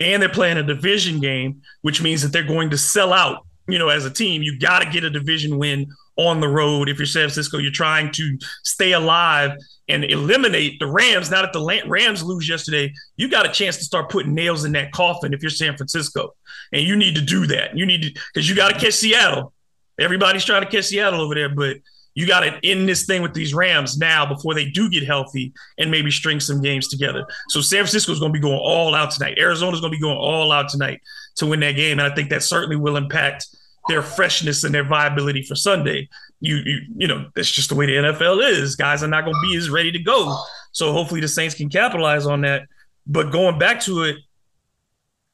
and 0.00 0.20
they're 0.20 0.28
playing 0.28 0.56
a 0.56 0.62
division 0.62 1.20
game, 1.20 1.62
which 1.82 2.02
means 2.02 2.22
that 2.22 2.32
they're 2.32 2.42
going 2.42 2.70
to 2.70 2.78
sell 2.78 3.12
out. 3.12 3.46
You 3.68 3.78
know, 3.78 3.88
as 3.88 4.04
a 4.04 4.10
team, 4.10 4.42
you 4.42 4.58
got 4.58 4.80
to 4.80 4.90
get 4.90 5.04
a 5.04 5.10
division 5.10 5.56
win 5.56 5.86
on 6.16 6.40
the 6.40 6.48
road. 6.48 6.88
If 6.88 6.98
you're 6.98 7.06
San 7.06 7.28
Francisco, 7.28 7.58
you're 7.58 7.70
trying 7.70 8.10
to 8.12 8.38
stay 8.64 8.92
alive 8.92 9.52
and 9.88 10.04
eliminate 10.04 10.80
the 10.80 10.86
Rams. 10.86 11.30
Now 11.30 11.42
that 11.42 11.52
the 11.52 11.82
Rams 11.86 12.22
lose 12.22 12.48
yesterday, 12.48 12.92
you 13.16 13.28
got 13.28 13.46
a 13.46 13.52
chance 13.52 13.76
to 13.78 13.84
start 13.84 14.10
putting 14.10 14.34
nails 14.34 14.64
in 14.64 14.72
that 14.72 14.92
coffin 14.92 15.32
if 15.32 15.42
you're 15.42 15.50
San 15.50 15.76
Francisco. 15.76 16.34
And 16.72 16.82
you 16.82 16.96
need 16.96 17.14
to 17.14 17.22
do 17.22 17.46
that. 17.48 17.76
You 17.76 17.86
need 17.86 18.02
to, 18.02 18.20
because 18.34 18.48
you 18.48 18.56
got 18.56 18.72
to 18.72 18.78
catch 18.78 18.94
Seattle. 18.94 19.52
Everybody's 19.98 20.44
trying 20.44 20.62
to 20.62 20.68
catch 20.68 20.86
Seattle 20.86 21.20
over 21.20 21.34
there, 21.34 21.48
but 21.48 21.76
you 22.14 22.26
got 22.26 22.40
to 22.40 22.58
end 22.62 22.88
this 22.88 23.06
thing 23.06 23.22
with 23.22 23.34
these 23.34 23.54
Rams 23.54 23.96
now 23.96 24.26
before 24.26 24.54
they 24.54 24.68
do 24.68 24.90
get 24.90 25.04
healthy 25.04 25.52
and 25.78 25.90
maybe 25.90 26.10
string 26.10 26.40
some 26.40 26.60
games 26.60 26.88
together. 26.88 27.26
So 27.48 27.60
San 27.60 27.78
Francisco 27.78 28.12
is 28.12 28.18
going 28.18 28.32
to 28.32 28.38
be 28.38 28.42
going 28.42 28.58
all 28.58 28.94
out 28.94 29.10
tonight. 29.10 29.38
Arizona 29.38 29.74
is 29.74 29.80
going 29.80 29.92
to 29.92 29.96
be 29.96 30.02
going 30.02 30.18
all 30.18 30.52
out 30.52 30.68
tonight 30.68 31.00
to 31.36 31.46
win 31.46 31.60
that 31.60 31.72
game, 31.72 31.98
and 31.98 32.12
I 32.12 32.14
think 32.14 32.30
that 32.30 32.42
certainly 32.42 32.76
will 32.76 32.96
impact 32.96 33.46
their 33.88 34.02
freshness 34.02 34.64
and 34.64 34.74
their 34.74 34.84
viability 34.84 35.42
for 35.42 35.54
Sunday. 35.54 36.08
You, 36.40 36.56
you, 36.56 36.80
you 36.96 37.08
know, 37.08 37.28
that's 37.34 37.50
just 37.50 37.68
the 37.68 37.74
way 37.74 37.86
the 37.86 37.92
NFL 37.92 38.48
is. 38.48 38.76
Guys 38.76 39.02
are 39.02 39.08
not 39.08 39.24
going 39.24 39.34
to 39.34 39.48
be 39.48 39.56
as 39.56 39.70
ready 39.70 39.90
to 39.92 39.98
go. 39.98 40.36
So 40.72 40.92
hopefully 40.92 41.20
the 41.20 41.28
Saints 41.28 41.54
can 41.54 41.68
capitalize 41.68 42.26
on 42.26 42.42
that. 42.42 42.68
But 43.06 43.32
going 43.32 43.58
back 43.58 43.80
to 43.82 44.04
it, 44.04 44.16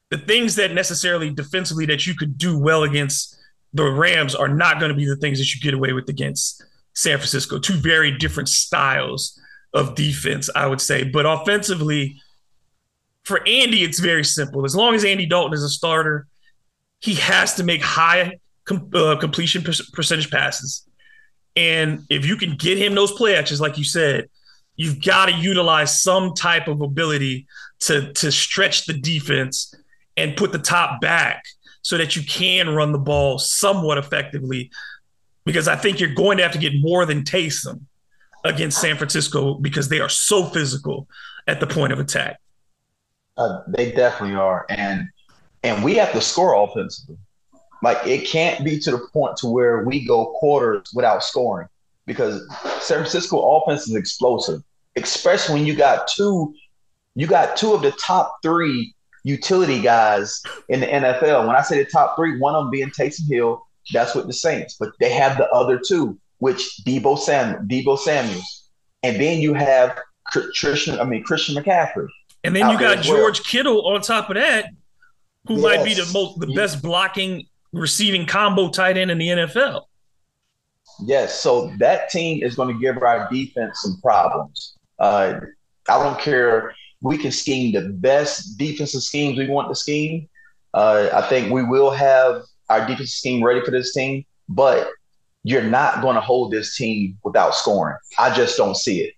the 0.09 0.17
things 0.17 0.55
that 0.55 0.73
necessarily 0.73 1.29
defensively 1.29 1.85
that 1.87 2.07
you 2.07 2.15
could 2.15 2.37
do 2.37 2.57
well 2.57 2.83
against 2.83 3.37
the 3.73 3.83
Rams 3.83 4.33
are 4.33 4.47
not 4.47 4.79
going 4.79 4.89
to 4.89 4.97
be 4.97 5.05
the 5.05 5.15
things 5.17 5.37
that 5.37 5.53
you 5.53 5.61
get 5.61 5.75
away 5.75 5.93
with 5.93 6.09
against 6.09 6.63
San 6.99 7.17
Francisco. 7.17 7.59
Two 7.59 7.75
very 7.75 8.17
different 8.17 8.49
styles 8.49 9.39
of 9.73 9.95
defense, 9.95 10.49
I 10.53 10.67
would 10.67 10.81
say. 10.81 11.03
But 11.03 11.25
offensively, 11.25 12.21
for 13.23 13.39
Andy, 13.47 13.83
it's 13.83 13.99
very 13.99 14.25
simple. 14.25 14.65
As 14.65 14.75
long 14.75 14.95
as 14.95 15.05
Andy 15.05 15.25
Dalton 15.25 15.53
is 15.53 15.63
a 15.63 15.69
starter, 15.69 16.27
he 16.99 17.15
has 17.15 17.55
to 17.55 17.63
make 17.63 17.81
high 17.81 18.39
com- 18.65 18.89
uh, 18.93 19.15
completion 19.15 19.61
per- 19.61 19.71
percentage 19.93 20.29
passes. 20.29 20.85
And 21.55 22.03
if 22.09 22.25
you 22.25 22.35
can 22.35 22.55
get 22.55 22.77
him 22.77 22.95
those 22.95 23.13
play 23.13 23.35
actions, 23.35 23.61
like 23.61 23.77
you 23.77 23.85
said, 23.85 24.29
you've 24.75 25.03
got 25.03 25.27
to 25.27 25.33
utilize 25.33 26.01
some 26.01 26.33
type 26.33 26.67
of 26.67 26.81
ability 26.81 27.47
to 27.81 28.11
to 28.13 28.29
stretch 28.29 28.85
the 28.87 28.93
defense 28.93 29.73
and 30.17 30.35
put 30.35 30.51
the 30.51 30.59
top 30.59 30.99
back 30.99 31.43
so 31.81 31.97
that 31.97 32.17
you 32.17 32.23
can 32.23 32.69
run 32.69 32.91
the 32.91 32.99
ball 32.99 33.39
somewhat 33.39 33.97
effectively. 33.97 34.69
Because 35.45 35.67
I 35.67 35.75
think 35.75 35.99
you're 35.99 36.13
going 36.13 36.37
to 36.37 36.43
have 36.43 36.51
to 36.51 36.59
get 36.59 36.73
more 36.79 37.05
than 37.05 37.23
Taysom 37.23 37.81
against 38.43 38.79
San 38.79 38.97
Francisco 38.97 39.55
because 39.55 39.89
they 39.89 39.99
are 39.99 40.09
so 40.09 40.45
physical 40.45 41.07
at 41.47 41.59
the 41.59 41.67
point 41.67 41.93
of 41.93 41.99
attack. 41.99 42.39
Uh, 43.37 43.61
they 43.67 43.91
definitely 43.91 44.35
are, 44.35 44.65
and 44.69 45.07
and 45.63 45.83
we 45.83 45.95
have 45.95 46.11
to 46.11 46.21
score 46.21 46.55
offensively. 46.55 47.17
Like 47.81 48.05
it 48.05 48.27
can't 48.27 48.63
be 48.65 48.79
to 48.79 48.91
the 48.91 49.07
point 49.13 49.37
to 49.37 49.47
where 49.47 49.85
we 49.85 50.05
go 50.05 50.33
quarters 50.39 50.91
without 50.93 51.23
scoring 51.23 51.67
because 52.05 52.45
San 52.81 52.97
Francisco 52.97 53.39
offense 53.39 53.87
is 53.87 53.95
explosive, 53.95 54.61
especially 54.95 55.55
when 55.55 55.65
you 55.65 55.75
got 55.75 56.07
two, 56.07 56.53
you 57.15 57.27
got 57.27 57.55
two 57.55 57.73
of 57.73 57.81
the 57.81 57.91
top 57.91 58.39
three 58.43 58.93
utility 59.23 59.81
guys 59.81 60.41
in 60.69 60.79
the 60.81 60.87
NFL. 60.87 61.47
When 61.47 61.55
I 61.55 61.61
say 61.61 61.81
the 61.81 61.89
top 61.89 62.15
three, 62.15 62.39
one 62.39 62.55
of 62.55 62.65
them 62.65 62.71
being 62.71 62.89
Taysom 62.89 63.29
Hill, 63.29 63.65
that's 63.91 64.15
with 64.15 64.27
the 64.27 64.33
Saints, 64.33 64.75
but 64.79 64.91
they 64.99 65.11
have 65.11 65.37
the 65.37 65.49
other 65.49 65.79
two, 65.79 66.17
which 66.39 66.81
Deebo 66.85 67.17
Sam, 67.17 67.67
Deebo 67.67 67.97
Samuels, 67.97 68.69
and 69.03 69.19
then 69.19 69.39
you 69.39 69.53
have 69.53 69.97
Christian, 70.25 70.99
I 70.99 71.03
mean 71.03 71.23
Christian 71.23 71.55
McCaffrey, 71.55 72.07
and 72.43 72.55
then 72.55 72.69
you 72.69 72.79
got 72.79 73.03
George 73.03 73.39
well. 73.39 73.45
Kittle 73.45 73.87
on 73.87 74.01
top 74.01 74.29
of 74.29 74.35
that, 74.35 74.69
who 75.47 75.55
yes. 75.55 75.63
might 75.63 75.83
be 75.83 75.93
the 75.93 76.09
most 76.13 76.39
the 76.39 76.53
best 76.53 76.81
blocking 76.81 77.45
receiving 77.71 78.25
combo 78.25 78.69
tight 78.69 78.97
end 78.97 79.11
in 79.11 79.17
the 79.17 79.27
NFL. 79.27 79.83
Yes, 81.05 81.39
so 81.39 81.71
that 81.77 82.09
team 82.09 82.43
is 82.43 82.55
going 82.55 82.73
to 82.73 82.79
give 82.79 83.01
our 83.01 83.29
defense 83.31 83.81
some 83.81 83.99
problems. 84.01 84.75
Uh, 84.97 85.39
I 85.87 86.03
don't 86.03 86.19
care. 86.19 86.75
We 87.01 87.17
can 87.17 87.31
scheme 87.31 87.73
the 87.73 87.89
best 87.89 88.57
defensive 88.57 89.01
schemes 89.01 89.37
we 89.37 89.47
want 89.47 89.69
to 89.69 89.75
scheme. 89.75 90.27
Uh, 90.73 91.09
I 91.13 91.21
think 91.23 91.51
we 91.53 91.63
will 91.63 91.89
have 91.89 92.43
our 92.69 92.85
defensive 92.85 93.21
team 93.21 93.43
ready 93.43 93.61
for 93.63 93.71
this 93.71 93.93
team, 93.93 94.25
but 94.47 94.89
you're 95.43 95.63
not 95.63 96.01
going 96.01 96.15
to 96.15 96.21
hold 96.21 96.51
this 96.51 96.75
team 96.75 97.17
without 97.23 97.55
scoring. 97.55 97.97
I 98.17 98.33
just 98.33 98.57
don't 98.57 98.75
see 98.75 99.01
it 99.01 99.13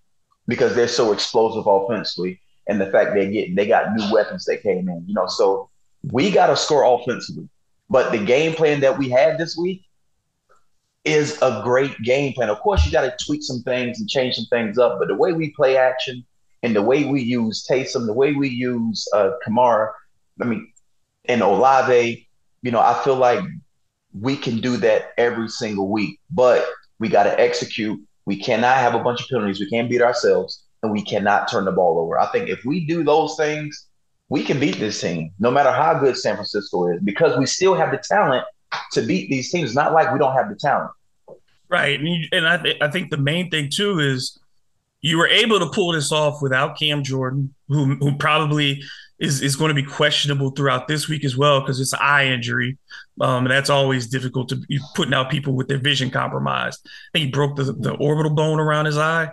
because 0.46 0.74
they're 0.74 0.88
so 0.88 1.12
explosive 1.12 1.66
offensively, 1.66 2.40
and 2.68 2.80
the 2.80 2.86
fact 2.86 3.14
they 3.14 3.30
get 3.30 3.54
they 3.56 3.66
got 3.66 3.94
new 3.94 4.12
weapons 4.12 4.44
that 4.46 4.62
came 4.62 4.88
in. 4.88 5.04
You 5.06 5.14
know, 5.14 5.26
so 5.26 5.68
we 6.10 6.30
got 6.30 6.48
to 6.48 6.56
score 6.56 6.84
offensively. 6.84 7.48
But 7.90 8.10
the 8.10 8.24
game 8.24 8.54
plan 8.54 8.80
that 8.80 8.98
we 8.98 9.10
had 9.10 9.38
this 9.38 9.56
week 9.56 9.84
is 11.04 11.40
a 11.42 11.60
great 11.64 12.00
game 12.02 12.32
plan. 12.32 12.48
Of 12.48 12.60
course, 12.60 12.86
you 12.86 12.92
got 12.92 13.02
to 13.02 13.24
tweak 13.24 13.42
some 13.42 13.62
things 13.62 14.00
and 14.00 14.08
change 14.08 14.36
some 14.36 14.46
things 14.46 14.78
up, 14.78 14.98
but 14.98 15.08
the 15.08 15.14
way 15.14 15.32
we 15.32 15.50
play 15.50 15.76
action 15.76 16.24
and 16.62 16.76
the 16.76 16.82
way 16.82 17.04
we 17.04 17.20
use 17.20 17.66
Taysom, 17.68 18.06
the 18.06 18.12
way 18.12 18.32
we 18.32 18.48
use 18.48 19.06
uh, 19.12 19.32
Kamara, 19.46 19.90
I 20.40 20.44
mean, 20.44 20.72
and 21.24 21.42
Olave, 21.42 22.28
you 22.62 22.70
know, 22.70 22.80
I 22.80 23.02
feel 23.02 23.16
like 23.16 23.44
we 24.18 24.36
can 24.36 24.60
do 24.60 24.76
that 24.78 25.12
every 25.18 25.48
single 25.48 25.88
week, 25.88 26.20
but 26.30 26.66
we 26.98 27.08
got 27.08 27.24
to 27.24 27.38
execute. 27.38 28.00
We 28.24 28.36
cannot 28.36 28.76
have 28.76 28.94
a 28.94 29.00
bunch 29.02 29.20
of 29.20 29.28
penalties. 29.28 29.60
We 29.60 29.68
can't 29.68 29.90
beat 29.90 30.02
ourselves, 30.02 30.64
and 30.82 30.92
we 30.92 31.02
cannot 31.02 31.50
turn 31.50 31.64
the 31.64 31.72
ball 31.72 31.98
over. 31.98 32.18
I 32.18 32.26
think 32.30 32.48
if 32.48 32.64
we 32.64 32.86
do 32.86 33.02
those 33.02 33.36
things, 33.36 33.88
we 34.28 34.44
can 34.44 34.60
beat 34.60 34.78
this 34.78 35.00
team, 35.00 35.32
no 35.38 35.50
matter 35.50 35.72
how 35.72 35.98
good 35.98 36.16
San 36.16 36.36
Francisco 36.36 36.88
is, 36.92 37.00
because 37.02 37.36
we 37.36 37.46
still 37.46 37.74
have 37.74 37.90
the 37.90 37.98
talent 37.98 38.44
to 38.92 39.02
beat 39.02 39.28
these 39.28 39.50
teams. 39.50 39.74
Not 39.74 39.92
like 39.92 40.12
we 40.12 40.18
don't 40.18 40.34
have 40.34 40.48
the 40.48 40.56
talent. 40.56 40.90
Right, 41.68 41.98
and, 41.98 42.08
you, 42.08 42.28
and 42.32 42.46
I, 42.46 42.58
th- 42.58 42.76
I 42.80 42.90
think 42.90 43.10
the 43.10 43.16
main 43.16 43.50
thing 43.50 43.70
too 43.70 43.98
is 43.98 44.38
you 45.00 45.18
were 45.18 45.26
able 45.26 45.58
to 45.58 45.70
pull 45.70 45.92
this 45.92 46.12
off 46.12 46.40
without 46.40 46.78
Cam 46.78 47.02
Jordan, 47.02 47.54
who 47.68 47.96
who 47.96 48.16
probably 48.16 48.82
is 49.22 49.40
is 49.40 49.54
going 49.54 49.68
to 49.68 49.74
be 49.74 49.84
questionable 49.84 50.50
throughout 50.50 50.88
this 50.88 51.08
week 51.08 51.24
as 51.24 51.36
well 51.36 51.60
because 51.60 51.80
it's 51.80 51.92
an 51.92 52.00
eye 52.02 52.26
injury, 52.26 52.76
um, 53.20 53.46
and 53.46 53.52
that's 53.52 53.70
always 53.70 54.08
difficult 54.08 54.48
to 54.48 54.56
be 54.56 54.80
putting 54.96 55.14
out 55.14 55.30
people 55.30 55.54
with 55.54 55.68
their 55.68 55.78
vision 55.78 56.10
compromised. 56.10 56.80
I 56.84 56.88
think 57.12 57.26
he 57.26 57.30
broke 57.30 57.56
the, 57.56 57.72
the 57.72 57.92
orbital 57.94 58.34
bone 58.34 58.58
around 58.58 58.86
his 58.86 58.98
eye. 58.98 59.30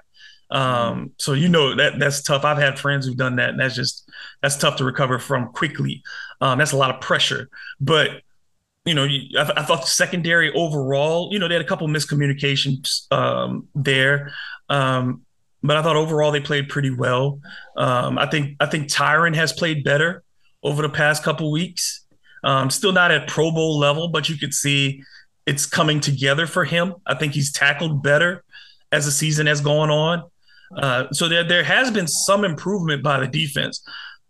Um, 0.51 1.11
so 1.17 1.33
you 1.33 1.49
know 1.49 1.75
that 1.75 1.97
that's 1.97 2.21
tough. 2.21 2.45
I've 2.45 2.59
had 2.59 2.77
friends 2.77 3.07
who've 3.07 3.17
done 3.17 3.37
that, 3.37 3.49
and 3.49 3.59
that's 3.59 3.75
just 3.75 4.09
that's 4.43 4.57
tough 4.57 4.77
to 4.77 4.85
recover 4.85 5.17
from 5.17 5.51
quickly. 5.53 6.03
Um, 6.39 6.59
that's 6.59 6.71
a 6.71 6.77
lot 6.77 6.93
of 6.93 7.01
pressure. 7.01 7.49
But 7.81 8.21
you 8.85 8.93
know, 8.93 9.05
I, 9.05 9.51
I, 9.57 9.63
thought 9.63 9.81
the 9.81 9.87
secondary 9.87 10.53
overall, 10.53 11.29
you 11.31 11.39
know, 11.39 11.47
they 11.47 11.55
had 11.55 11.65
a 11.65 11.67
couple 11.67 11.87
miscommunications 11.87 13.11
um, 13.11 13.67
there. 13.75 14.31
Um, 14.69 15.23
but 15.63 15.77
I 15.77 15.81
thought 15.81 15.95
overall 15.95 16.31
they 16.31 16.39
played 16.39 16.69
pretty 16.69 16.91
well. 16.91 17.39
Um, 17.75 18.17
I 18.17 18.27
think 18.27 18.55
I 18.59 18.65
think 18.65 18.87
Tyrann 18.87 19.35
has 19.35 19.53
played 19.53 19.83
better 19.83 20.23
over 20.63 20.81
the 20.81 20.89
past 20.89 21.23
couple 21.23 21.51
weeks. 21.51 22.05
Um, 22.43 22.69
still 22.69 22.93
not 22.93 23.11
at 23.11 23.27
Pro 23.27 23.51
Bowl 23.51 23.77
level, 23.77 24.07
but 24.09 24.29
you 24.29 24.37
could 24.37 24.53
see 24.53 25.03
it's 25.45 25.65
coming 25.65 25.99
together 25.99 26.47
for 26.47 26.63
him. 26.63 26.95
I 27.05 27.15
think 27.15 27.33
he's 27.33 27.51
tackled 27.51 28.03
better 28.03 28.43
as 28.91 29.05
the 29.05 29.11
season 29.11 29.47
has 29.47 29.61
gone 29.61 29.89
on. 29.89 30.23
Uh, 30.75 31.11
so 31.11 31.27
there, 31.27 31.43
there 31.43 31.63
has 31.63 31.91
been 31.91 32.07
some 32.07 32.45
improvement 32.45 33.03
by 33.03 33.19
the 33.19 33.27
defense, 33.27 33.83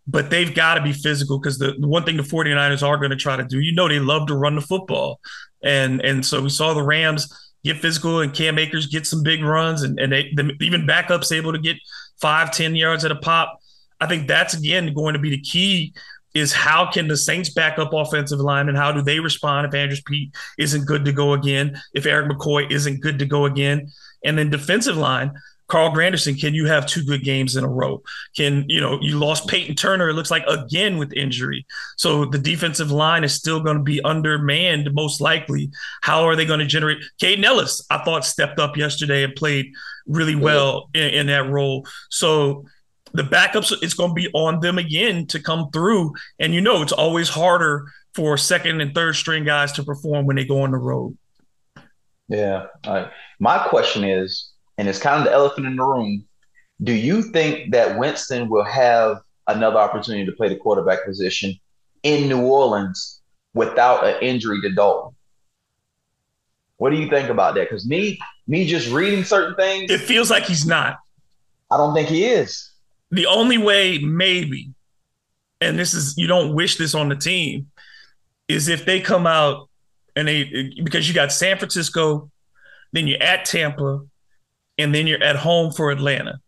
but 0.06 0.30
they've 0.30 0.54
got 0.54 0.74
to 0.74 0.82
be 0.82 0.92
physical 0.92 1.38
because 1.38 1.58
the, 1.58 1.74
the, 1.78 1.86
one 1.86 2.04
thing 2.04 2.16
the 2.16 2.22
49ers 2.22 2.82
are 2.82 2.96
going 2.96 3.10
to 3.10 3.16
try 3.16 3.36
to 3.36 3.44
do, 3.44 3.60
you 3.60 3.74
know, 3.74 3.88
they 3.88 3.98
love 3.98 4.26
to 4.28 4.34
run 4.34 4.54
the 4.54 4.62
football. 4.62 5.20
And 5.62 6.00
and 6.00 6.24
so 6.24 6.40
we 6.40 6.48
saw 6.48 6.72
the 6.72 6.82
Rams 6.82 7.30
get 7.64 7.78
physical 7.78 8.20
and 8.20 8.32
Cam 8.32 8.58
Akers 8.58 8.86
get 8.86 9.06
some 9.06 9.22
big 9.22 9.42
runs 9.42 9.82
and, 9.82 9.98
and 9.98 10.12
they, 10.12 10.32
the, 10.34 10.56
even 10.60 10.86
backups 10.86 11.32
able 11.32 11.52
to 11.52 11.58
get 11.58 11.76
five, 12.20 12.50
10 12.50 12.76
yards 12.76 13.04
at 13.04 13.10
a 13.10 13.16
pop. 13.16 13.60
I 14.00 14.06
think 14.06 14.26
that's 14.26 14.54
again 14.54 14.94
going 14.94 15.14
to 15.14 15.20
be 15.20 15.30
the 15.30 15.40
key 15.40 15.92
is 16.34 16.52
how 16.52 16.90
can 16.90 17.08
the 17.08 17.16
Saints 17.16 17.50
back 17.50 17.78
up 17.78 17.92
offensive 17.92 18.38
line 18.38 18.68
and 18.68 18.76
how 18.76 18.92
do 18.92 19.02
they 19.02 19.18
respond 19.18 19.66
if 19.66 19.74
Andrus 19.74 20.00
Peat 20.00 20.32
isn't 20.58 20.86
good 20.86 21.04
to 21.04 21.12
go 21.12 21.32
again, 21.32 21.80
if 21.92 22.06
Erik 22.06 22.30
McCoy 22.30 22.70
isn't 22.70 23.00
good 23.00 23.18
to 23.18 23.26
go 23.26 23.46
again, 23.46 23.88
and 24.24 24.38
then 24.38 24.48
defensive 24.50 24.96
line. 24.96 25.32
Carl 25.70 25.92
Granderson, 25.92 26.38
can 26.38 26.52
you 26.52 26.66
have 26.66 26.84
two 26.84 27.04
good 27.04 27.22
games 27.22 27.56
in 27.56 27.64
a 27.64 27.68
row? 27.68 28.02
Can 28.36 28.64
you 28.68 28.80
know 28.80 28.98
you 29.00 29.18
lost 29.18 29.48
Peyton 29.48 29.76
Turner? 29.76 30.08
It 30.08 30.14
looks 30.14 30.30
like 30.30 30.44
again 30.46 30.98
with 30.98 31.12
injury. 31.12 31.64
So 31.96 32.24
the 32.24 32.38
defensive 32.38 32.90
line 32.90 33.24
is 33.24 33.34
still 33.34 33.60
going 33.60 33.76
to 33.76 33.82
be 33.82 34.02
undermanned 34.02 34.92
most 34.92 35.20
likely. 35.20 35.70
How 36.02 36.24
are 36.24 36.36
they 36.36 36.44
going 36.44 36.60
to 36.60 36.66
generate? 36.66 36.98
Kaden 37.22 37.44
Elliss, 37.44 37.86
I 37.88 38.04
thought 38.04 38.24
stepped 38.24 38.58
up 38.58 38.76
yesterday 38.76 39.22
and 39.22 39.34
played 39.34 39.72
really 40.06 40.34
well 40.34 40.90
in, 40.92 41.08
in 41.08 41.26
that 41.28 41.48
role. 41.48 41.86
So 42.10 42.66
the 43.12 43.22
backups, 43.22 43.72
it's 43.80 43.94
going 43.94 44.10
to 44.10 44.14
be 44.14 44.28
on 44.34 44.60
them 44.60 44.76
again 44.76 45.26
to 45.28 45.40
come 45.40 45.70
through. 45.70 46.14
And 46.38 46.52
you 46.52 46.60
know, 46.60 46.82
it's 46.82 46.92
always 46.92 47.28
harder 47.28 47.86
for 48.14 48.36
second 48.36 48.80
and 48.80 48.92
third 48.92 49.14
string 49.14 49.44
guys 49.44 49.72
to 49.72 49.84
perform 49.84 50.26
when 50.26 50.34
they 50.34 50.44
go 50.44 50.62
on 50.62 50.72
the 50.72 50.78
road. 50.78 51.16
Yeah. 52.28 52.66
My 53.38 53.58
question 53.68 54.04
is, 54.04 54.49
and 54.80 54.88
it's 54.88 54.98
kind 54.98 55.18
of 55.18 55.26
the 55.26 55.32
elephant 55.32 55.66
in 55.66 55.76
the 55.76 55.84
room. 55.84 56.24
Do 56.82 56.94
you 56.94 57.20
think 57.20 57.72
that 57.72 57.98
Winston 57.98 58.48
will 58.48 58.64
have 58.64 59.18
another 59.46 59.76
opportunity 59.76 60.24
to 60.24 60.32
play 60.32 60.48
the 60.48 60.56
quarterback 60.56 61.04
position 61.04 61.54
in 62.02 62.30
New 62.30 62.40
Orleans 62.40 63.20
without 63.52 64.06
an 64.06 64.16
injury 64.22 64.58
to 64.62 64.70
Dalton? 64.70 65.14
What 66.78 66.92
do 66.92 66.96
you 66.96 67.10
think 67.10 67.28
about 67.28 67.56
that? 67.56 67.68
Because 67.68 67.86
me, 67.86 68.18
me 68.46 68.66
just 68.66 68.90
reading 68.90 69.22
certain 69.22 69.54
things, 69.54 69.90
it 69.90 70.00
feels 70.00 70.30
like 70.30 70.44
he's 70.44 70.64
not. 70.64 70.96
I 71.70 71.76
don't 71.76 71.92
think 71.92 72.08
he 72.08 72.24
is. 72.24 72.70
The 73.10 73.26
only 73.26 73.58
way, 73.58 73.98
maybe, 73.98 74.70
and 75.60 75.78
this 75.78 75.92
is 75.92 76.16
you 76.16 76.26
don't 76.26 76.54
wish 76.54 76.78
this 76.78 76.94
on 76.94 77.10
the 77.10 77.16
team, 77.16 77.70
is 78.48 78.68
if 78.68 78.86
they 78.86 79.02
come 79.02 79.26
out 79.26 79.68
and 80.16 80.26
they 80.26 80.72
because 80.82 81.06
you 81.06 81.14
got 81.14 81.32
San 81.32 81.58
Francisco, 81.58 82.30
then 82.92 83.06
you're 83.06 83.22
at 83.22 83.44
Tampa, 83.44 84.06
and 84.80 84.94
then 84.94 85.06
you're 85.06 85.22
at 85.22 85.36
home 85.36 85.72
for 85.72 85.90
Atlanta. 85.90 86.40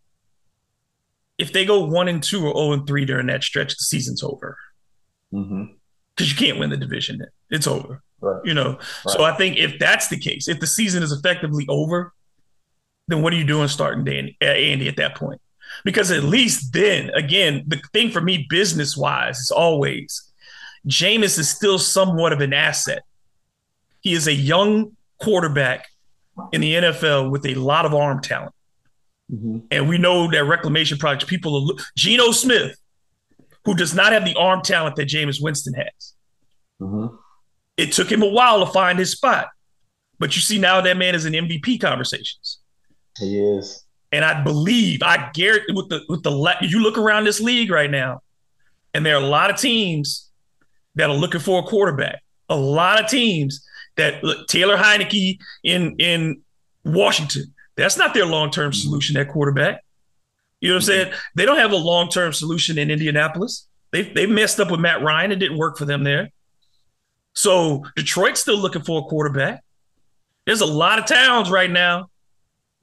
If 1.37 1.51
they 1.53 1.65
go 1.65 1.85
one 1.85 2.07
and 2.07 2.21
two 2.21 2.39
or 2.39 2.53
zero 2.53 2.53
oh 2.55 2.73
and 2.73 2.87
three 2.87 3.05
during 3.05 3.27
that 3.27 3.43
stretch, 3.43 3.69
the 3.69 3.83
season's 3.83 4.23
over. 4.23 4.57
Mm-hmm. 5.33 5.63
because 6.15 6.31
you 6.31 6.37
can't 6.37 6.59
win 6.59 6.69
the 6.69 6.77
division. 6.77 7.17
Then 7.17 7.27
it's 7.49 7.65
over. 7.65 8.03
Right. 8.21 8.45
You 8.45 8.53
know. 8.53 8.73
Right. 8.73 8.79
So 9.07 9.23
I 9.23 9.35
think 9.35 9.57
if 9.57 9.79
that's 9.79 10.09
the 10.09 10.19
case, 10.19 10.47
if 10.47 10.59
the 10.59 10.67
season 10.67 11.01
is 11.01 11.11
effectively 11.11 11.65
over, 11.67 12.13
then 13.07 13.21
what 13.21 13.33
are 13.33 13.35
you 13.35 13.43
doing 13.43 13.67
starting 13.67 14.03
Danny, 14.03 14.37
Andy 14.41 14.87
at 14.87 14.97
that 14.97 15.15
point? 15.15 15.41
Because 15.83 16.11
at 16.11 16.23
least 16.23 16.71
then, 16.71 17.09
again, 17.15 17.63
the 17.67 17.81
thing 17.93 18.11
for 18.11 18.21
me 18.21 18.45
business 18.47 18.95
wise 18.95 19.39
is 19.39 19.49
always 19.49 20.31
Jameis 20.87 21.39
is 21.39 21.49
still 21.49 21.79
somewhat 21.79 22.33
of 22.33 22.41
an 22.41 22.53
asset. 22.53 23.03
He 24.01 24.13
is 24.13 24.27
a 24.27 24.33
young 24.33 24.95
quarterback 25.19 25.87
in 26.51 26.61
the 26.61 26.73
NFL 26.73 27.31
with 27.31 27.45
a 27.45 27.55
lot 27.55 27.85
of 27.85 27.93
arm 27.93 28.21
talent. 28.21 28.53
Mm-hmm. 29.31 29.59
And 29.71 29.89
we 29.89 29.97
know 29.97 30.29
that 30.29 30.43
reclamation 30.43 30.97
projects, 30.97 31.29
people 31.29 31.71
are 31.71 31.83
Geno 31.95 32.31
Smith, 32.31 32.77
who 33.65 33.75
does 33.75 33.93
not 33.93 34.11
have 34.11 34.25
the 34.25 34.35
arm 34.35 34.61
talent 34.61 34.95
that 34.97 35.07
Jameis 35.07 35.41
Winston 35.41 35.73
has. 35.73 36.13
Mm-hmm. 36.81 37.15
It 37.77 37.91
took 37.93 38.11
him 38.11 38.21
a 38.21 38.27
while 38.27 38.65
to 38.65 38.71
find 38.71 38.99
his 38.99 39.11
spot. 39.11 39.47
But 40.19 40.35
you 40.35 40.41
see 40.41 40.59
now 40.59 40.81
that 40.81 40.97
man 40.97 41.15
is 41.15 41.25
in 41.25 41.33
MVP 41.33 41.81
conversations. 41.81 42.59
He 43.17 43.39
is. 43.39 43.83
And 44.11 44.23
I 44.23 44.43
believe, 44.43 45.01
I 45.01 45.31
guarantee 45.33 45.73
with 45.73 45.89
the 45.89 46.01
with 46.07 46.21
the 46.23 46.55
you 46.61 46.79
look 46.81 46.97
around 46.99 47.23
this 47.23 47.41
league 47.41 47.71
right 47.71 47.89
now, 47.89 48.21
and 48.93 49.03
there 49.03 49.15
are 49.15 49.21
a 49.23 49.25
lot 49.25 49.49
of 49.49 49.57
teams 49.57 50.29
that 50.95 51.09
are 51.09 51.15
looking 51.15 51.41
for 51.41 51.59
a 51.59 51.63
quarterback. 51.63 52.21
A 52.49 52.55
lot 52.55 53.03
of 53.03 53.09
teams 53.09 53.65
that 53.97 54.23
look, 54.23 54.47
Taylor 54.47 54.77
Heinicke 54.77 55.39
in 55.63 55.95
in 55.99 56.41
Washington. 56.83 57.53
That's 57.75 57.97
not 57.97 58.13
their 58.13 58.25
long 58.25 58.51
term 58.51 58.71
mm-hmm. 58.71 58.79
solution 58.79 59.17
at 59.17 59.29
quarterback. 59.29 59.83
You 60.61 60.69
know 60.69 60.75
what 60.75 60.83
I'm 60.83 60.85
saying? 60.85 61.07
Mm-hmm. 61.07 61.17
They 61.35 61.45
don't 61.45 61.57
have 61.57 61.71
a 61.71 61.77
long 61.77 62.09
term 62.09 62.33
solution 62.33 62.77
in 62.77 62.91
Indianapolis. 62.91 63.67
They 63.91 64.03
they 64.03 64.25
messed 64.25 64.59
up 64.59 64.71
with 64.71 64.79
Matt 64.79 65.01
Ryan. 65.01 65.31
It 65.31 65.37
didn't 65.37 65.57
work 65.57 65.77
for 65.77 65.85
them 65.85 66.03
there. 66.03 66.29
So 67.33 67.83
Detroit's 67.95 68.41
still 68.41 68.57
looking 68.57 68.83
for 68.83 69.01
a 69.01 69.03
quarterback. 69.03 69.63
There's 70.45 70.61
a 70.61 70.65
lot 70.65 70.99
of 70.99 71.05
towns 71.05 71.49
right 71.49 71.71
now 71.71 72.09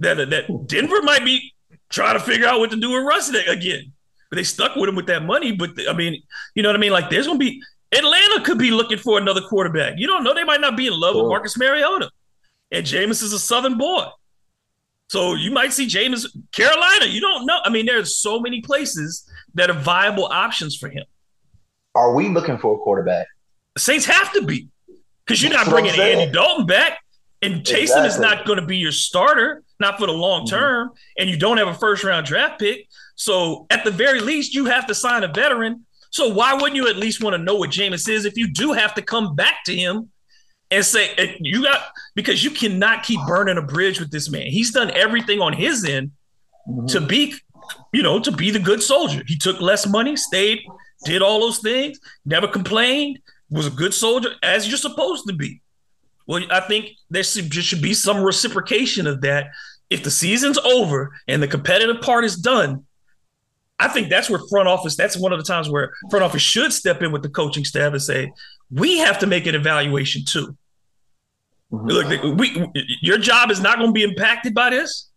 that 0.01 0.31
that 0.31 0.67
Denver 0.67 1.03
might 1.03 1.25
be 1.25 1.53
trying 1.89 2.19
to 2.19 2.25
figure 2.25 2.47
out 2.47 2.59
what 2.61 2.71
to 2.71 2.77
do 2.77 2.91
with 2.91 3.05
Russ 3.05 3.29
again. 3.29 3.93
But 4.31 4.37
they 4.37 4.45
stuck 4.45 4.77
with 4.77 4.89
him 4.89 4.95
with 4.95 5.07
that 5.07 5.25
money. 5.25 5.53
But 5.53 5.71
I 5.89 5.93
mean, 5.93 6.23
you 6.55 6.63
know 6.63 6.69
what 6.69 6.77
I 6.77 6.79
mean? 6.79 6.93
Like 6.93 7.11
there's 7.11 7.27
gonna 7.27 7.39
be 7.39 7.63
Atlanta 7.93 8.45
could 8.45 8.59
be 8.59 8.71
looking 8.71 8.99
for 8.99 9.19
another 9.19 9.41
quarterback. 9.41 9.95
You 9.97 10.07
don't 10.07 10.23
know. 10.23 10.35
They 10.35 10.45
might 10.45 10.61
not 10.61 10.77
be 10.77 10.87
in 10.87 10.93
love 10.93 11.17
with 11.17 11.27
Marcus 11.27 11.59
Mariota. 11.59 12.11
And 12.71 12.87
Jameis 12.87 13.23
is 13.23 13.33
a 13.33 13.39
Southern 13.39 13.79
boy. 13.79 14.07
So 15.09 15.35
you 15.35 15.51
might 15.51 15.73
see 15.73 15.89
Jameis, 15.89 16.25
Carolina. 16.53 17.07
You 17.07 17.21
don't 17.21 17.47
know. 17.47 17.59
I 17.65 17.71
mean, 17.71 17.87
there's 17.87 18.17
so 18.17 18.39
many 18.39 18.61
places 18.61 19.29
that 19.55 19.69
are 19.69 19.79
viable 19.79 20.27
options 20.27 20.77
for 20.77 20.89
him. 20.89 21.05
Are 21.97 22.15
we 22.15 22.29
looking 22.29 22.59
for 22.59 22.77
a 22.77 22.79
quarterback? 22.79 23.27
The 23.75 23.81
Saints 23.81 24.07
have 24.07 24.33
to 24.35 24.43
be. 24.43 24.69
Because 25.27 25.43
you're 25.43 25.53
not 25.53 25.69
bringing 25.69 25.99
Andy 25.99 26.31
Dalton 26.33 26.67
back. 26.67 27.01
And 27.43 27.63
Taysom 27.63 28.05
exactly. 28.05 28.07
is 28.09 28.21
not 28.21 28.47
going 28.47 28.61
to 28.61 28.67
be 28.67 28.77
your 28.77 28.93
starter, 28.93 29.63
not 29.81 29.99
for 29.99 30.07
the 30.07 30.13
long 30.13 30.47
term. 30.47 30.89
Mm-hmm. 30.89 30.97
And 31.19 31.31
you 31.31 31.37
don't 31.39 31.57
have 31.57 31.69
a 31.69 31.75
first 31.75 32.05
round 32.05 32.27
draft 32.27 32.61
pick. 32.61 32.87
So 33.17 33.67
at 33.71 33.85
the 33.85 33.91
very 33.91 34.21
least, 34.21 34.55
you 34.55 34.67
have 34.67 34.87
to 34.87 34.95
sign 34.95 35.25
a 35.25 35.29
veteran 35.29 35.87
so 36.11 36.29
why 36.29 36.55
wouldn't 36.55 36.77
you 36.77 36.89
at 36.89 36.97
least 36.97 37.23
want 37.23 37.35
to 37.35 37.43
know 37.43 37.55
what 37.55 37.71
Jameis 37.71 38.09
is 38.09 38.25
if 38.25 38.37
you 38.37 38.53
do 38.53 38.73
have 38.73 38.95
to 38.95 39.03
come 39.03 39.35
back 39.35 39.65
to 39.67 39.75
him 39.75 40.11
and 40.71 40.85
say 40.85 41.37
you 41.41 41.63
got 41.63 41.81
because 42.15 42.45
you 42.45 42.51
cannot 42.51 43.03
keep 43.03 43.21
burning 43.27 43.57
a 43.57 43.63
bridge 43.63 44.01
with 44.01 44.11
this 44.11 44.31
man. 44.31 44.47
He's 44.47 44.73
done 44.73 44.91
everything 44.91 45.41
on 45.41 45.53
his 45.53 45.85
end 45.85 46.13
mm-hmm. 46.69 46.87
to 46.87 47.01
be, 47.01 47.35
you 47.93 48.03
know, 48.03 48.21
to 48.21 48.33
be 48.33 48.51
the 48.51 48.59
good 48.59 48.83
soldier. 48.83 49.23
He 49.27 49.37
took 49.37 49.61
less 49.61 49.87
money, 49.87 50.17
stayed, 50.17 50.61
did 51.05 51.23
all 51.23 51.41
those 51.41 51.59
things, 51.59 51.99
never 52.25 52.47
complained, 52.47 53.21
was 53.51 53.67
a 53.67 53.71
good 53.71 53.95
soldier 53.95 54.31
as 54.43 54.69
you're 54.69 54.79
supposed 54.79 55.27
to 55.29 55.35
be. 55.35 55.61
Well, 56.27 56.43
I 56.51 56.61
think 56.61 56.91
there 57.09 57.25
should, 57.25 57.53
should 57.53 57.83
be 57.83 57.95
some 57.95 58.23
reciprocation 58.23 59.07
of 59.07 59.21
that. 59.23 59.51
If 59.89 60.05
the 60.05 60.11
season's 60.11 60.59
over 60.59 61.13
and 61.27 61.43
the 61.43 61.49
competitive 61.49 62.01
part 62.01 62.25
is 62.25 62.37
done, 62.37 62.85
I 63.81 63.89
think 63.89 64.11
that's 64.11 64.29
where 64.29 64.41
front 64.51 64.69
office, 64.69 64.95
that's 64.95 65.17
one 65.17 65.33
of 65.33 65.39
the 65.39 65.45
times 65.45 65.71
where 65.71 65.95
front 66.11 66.23
office 66.23 66.43
should 66.43 66.73
step 66.73 67.03
in 67.03 67.13
with 67.13 67.23
the 67.23 67.31
coaching 67.31 67.65
staff 67.65 67.93
and 67.93 68.03
say, 68.03 68.31
we 68.71 68.99
have 68.99 69.19
to 69.21 69.27
make 69.27 69.47
an 69.47 69.55
evaluation 69.55 70.25
too. 70.25 70.57
Mm-hmm. 71.73 71.87
Look, 71.87 72.39
we, 72.39 72.69
your 73.01 73.17
job 73.17 73.51
is 73.51 73.61
not 73.61 73.79
going 73.79 73.89
to 73.89 73.93
be 73.95 74.03
impacted 74.03 74.55
by 74.55 74.71
this 74.71 75.09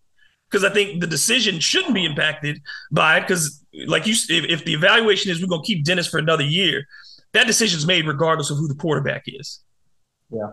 because 0.49 0.63
I 0.63 0.69
think 0.69 1.01
the 1.01 1.07
decision 1.07 1.59
shouldn't 1.59 1.93
be 1.93 2.05
impacted 2.05 2.61
by 2.91 3.17
it 3.17 3.21
because, 3.21 3.63
like 3.87 4.07
you, 4.07 4.13
if, 4.13 4.45
if 4.45 4.65
the 4.65 4.73
evaluation 4.73 5.31
is 5.31 5.41
we're 5.41 5.47
going 5.47 5.63
to 5.63 5.67
keep 5.67 5.83
Dennis 5.83 6.07
for 6.07 6.19
another 6.19 6.43
year, 6.43 6.85
that 7.33 7.47
decision 7.47 7.77
is 7.77 7.85
made 7.85 8.07
regardless 8.07 8.49
of 8.49 8.57
who 8.57 8.67
the 8.67 8.75
quarterback 8.75 9.23
is. 9.25 9.59
Yeah. 10.29 10.51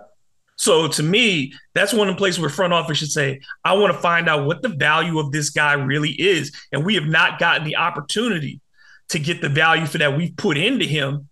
So 0.60 0.88
to 0.88 1.02
me, 1.02 1.54
that's 1.72 1.94
one 1.94 2.06
of 2.06 2.14
the 2.14 2.18
places 2.18 2.38
where 2.38 2.50
front 2.50 2.74
office 2.74 2.98
should 2.98 3.10
say, 3.10 3.40
I 3.64 3.72
want 3.72 3.94
to 3.94 3.98
find 3.98 4.28
out 4.28 4.44
what 4.44 4.60
the 4.60 4.68
value 4.68 5.18
of 5.18 5.32
this 5.32 5.48
guy 5.48 5.72
really 5.72 6.10
is. 6.10 6.54
And 6.70 6.84
we 6.84 6.96
have 6.96 7.06
not 7.06 7.38
gotten 7.38 7.64
the 7.64 7.76
opportunity 7.76 8.60
to 9.08 9.18
get 9.18 9.40
the 9.40 9.48
value 9.48 9.86
for 9.86 9.96
that 9.96 10.18
we've 10.18 10.36
put 10.36 10.58
into 10.58 10.84
him 10.84 11.30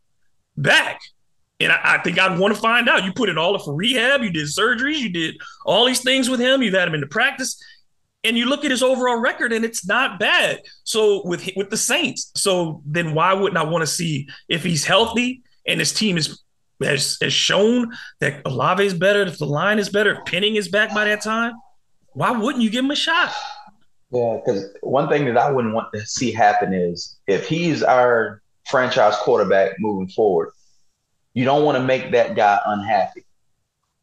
back. 0.56 1.02
And 1.60 1.70
I, 1.70 1.78
I 1.82 1.98
think 1.98 2.18
I'd 2.18 2.38
want 2.38 2.54
to 2.54 2.60
find 2.60 2.88
out. 2.88 3.04
You 3.04 3.12
put 3.12 3.28
it 3.28 3.36
all 3.36 3.58
for 3.58 3.74
rehab, 3.74 4.22
you 4.22 4.30
did 4.30 4.46
surgeries, 4.46 4.96
you 4.96 5.10
did 5.10 5.36
all 5.66 5.84
these 5.84 6.02
things 6.02 6.30
with 6.30 6.40
him, 6.40 6.62
you've 6.62 6.72
had 6.72 6.88
him 6.88 6.94
into 6.94 7.06
practice. 7.06 7.62
And 8.24 8.34
you 8.34 8.46
look 8.46 8.64
at 8.64 8.70
his 8.70 8.82
overall 8.82 9.20
record, 9.20 9.52
and 9.52 9.62
it's 9.62 9.86
not 9.86 10.18
bad. 10.18 10.62
So 10.84 11.20
with 11.26 11.46
with 11.54 11.68
the 11.68 11.76
Saints, 11.76 12.32
so 12.34 12.80
then 12.86 13.12
why 13.12 13.34
wouldn't 13.34 13.58
I 13.58 13.64
want 13.64 13.82
to 13.82 13.86
see 13.86 14.26
if 14.48 14.64
he's 14.64 14.86
healthy 14.86 15.42
and 15.66 15.78
his 15.78 15.92
team 15.92 16.16
is 16.16 16.40
has, 16.82 17.18
has 17.20 17.32
shown 17.32 17.92
that 18.20 18.42
Olave 18.44 18.84
is 18.84 18.94
better, 18.94 19.22
if 19.22 19.38
the 19.38 19.46
line 19.46 19.78
is 19.78 19.88
better, 19.88 20.12
if 20.12 20.24
Penning 20.24 20.56
is 20.56 20.68
back 20.68 20.94
by 20.94 21.04
that 21.04 21.22
time, 21.22 21.54
why 22.12 22.32
wouldn't 22.32 22.62
you 22.62 22.70
give 22.70 22.84
him 22.84 22.90
a 22.90 22.96
shot? 22.96 23.32
Yeah, 24.10 24.38
because 24.44 24.66
one 24.80 25.08
thing 25.08 25.26
that 25.26 25.36
I 25.36 25.50
wouldn't 25.50 25.74
want 25.74 25.92
to 25.92 26.06
see 26.06 26.32
happen 26.32 26.72
is 26.72 27.18
if 27.26 27.46
he's 27.46 27.82
our 27.82 28.42
franchise 28.66 29.14
quarterback 29.16 29.72
moving 29.78 30.08
forward, 30.08 30.50
you 31.34 31.44
don't 31.44 31.64
want 31.64 31.76
to 31.78 31.84
make 31.84 32.10
that 32.12 32.34
guy 32.34 32.58
unhappy. 32.66 33.24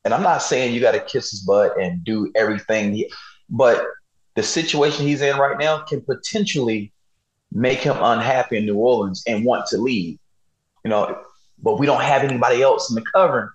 And 0.04 0.14
I'm 0.14 0.22
not 0.22 0.44
saying 0.44 0.74
you 0.74 0.82
got 0.82 0.92
to 0.92 1.00
kiss 1.00 1.32
his 1.32 1.42
butt 1.42 1.80
and 1.82 2.04
do 2.04 2.32
everything, 2.36 3.04
but 3.50 3.86
the 4.36 4.44
situation 4.44 5.08
he's 5.08 5.22
in 5.22 5.38
right 5.38 5.58
now 5.58 5.80
can 5.80 6.02
potentially 6.02 6.94
make 7.52 7.80
him 7.80 7.98
unhappy 8.00 8.58
in 8.58 8.66
New 8.66 8.76
Orleans 8.76 9.24
and 9.28 9.44
want 9.44 9.66
to 9.68 9.78
leave. 9.78 10.20
You 10.84 10.90
know, 10.90 11.20
but 11.62 11.80
we 11.80 11.86
don't 11.86 12.02
have 12.02 12.24
anybody 12.24 12.62
else 12.62 12.89
in 12.89 12.96
the 12.96 13.04
covering, 13.13 13.50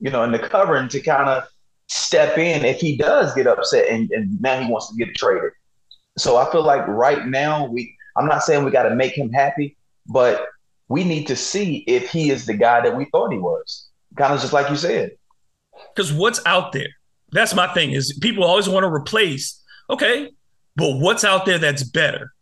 you 0.00 0.10
know, 0.10 0.22
in 0.22 0.32
the 0.32 0.38
covering 0.38 0.88
to 0.88 1.00
kind 1.00 1.28
of 1.28 1.44
step 1.88 2.38
in 2.38 2.64
if 2.64 2.80
he 2.80 2.96
does 2.96 3.34
get 3.34 3.46
upset 3.46 3.88
and, 3.88 4.10
and 4.10 4.40
now 4.40 4.58
he 4.60 4.70
wants 4.70 4.90
to 4.90 4.96
get 4.96 5.14
traded. 5.14 5.52
So 6.16 6.36
I 6.36 6.50
feel 6.50 6.62
like 6.62 6.86
right 6.86 7.26
now 7.26 7.66
we 7.66 7.96
I'm 8.16 8.26
not 8.26 8.42
saying 8.42 8.64
we 8.64 8.70
got 8.70 8.84
to 8.84 8.94
make 8.94 9.16
him 9.16 9.32
happy, 9.32 9.76
but 10.06 10.46
we 10.88 11.04
need 11.04 11.26
to 11.26 11.36
see 11.36 11.78
if 11.86 12.10
he 12.10 12.30
is 12.30 12.46
the 12.46 12.54
guy 12.54 12.80
that 12.80 12.96
we 12.96 13.06
thought 13.06 13.32
he 13.32 13.38
was. 13.38 13.88
Kind 14.16 14.32
of 14.32 14.40
just 14.40 14.52
like 14.52 14.70
you 14.70 14.76
said. 14.76 15.12
Because 15.94 16.12
what's 16.12 16.40
out 16.46 16.72
there? 16.72 16.88
That's 17.32 17.54
my 17.54 17.72
thing 17.74 17.90
is 17.90 18.16
people 18.20 18.44
always 18.44 18.68
want 18.68 18.84
to 18.84 18.92
replace. 18.92 19.60
Okay, 19.90 20.30
but 20.76 20.98
what's 20.98 21.24
out 21.24 21.46
there 21.46 21.58
that's 21.58 21.82
better 21.82 22.32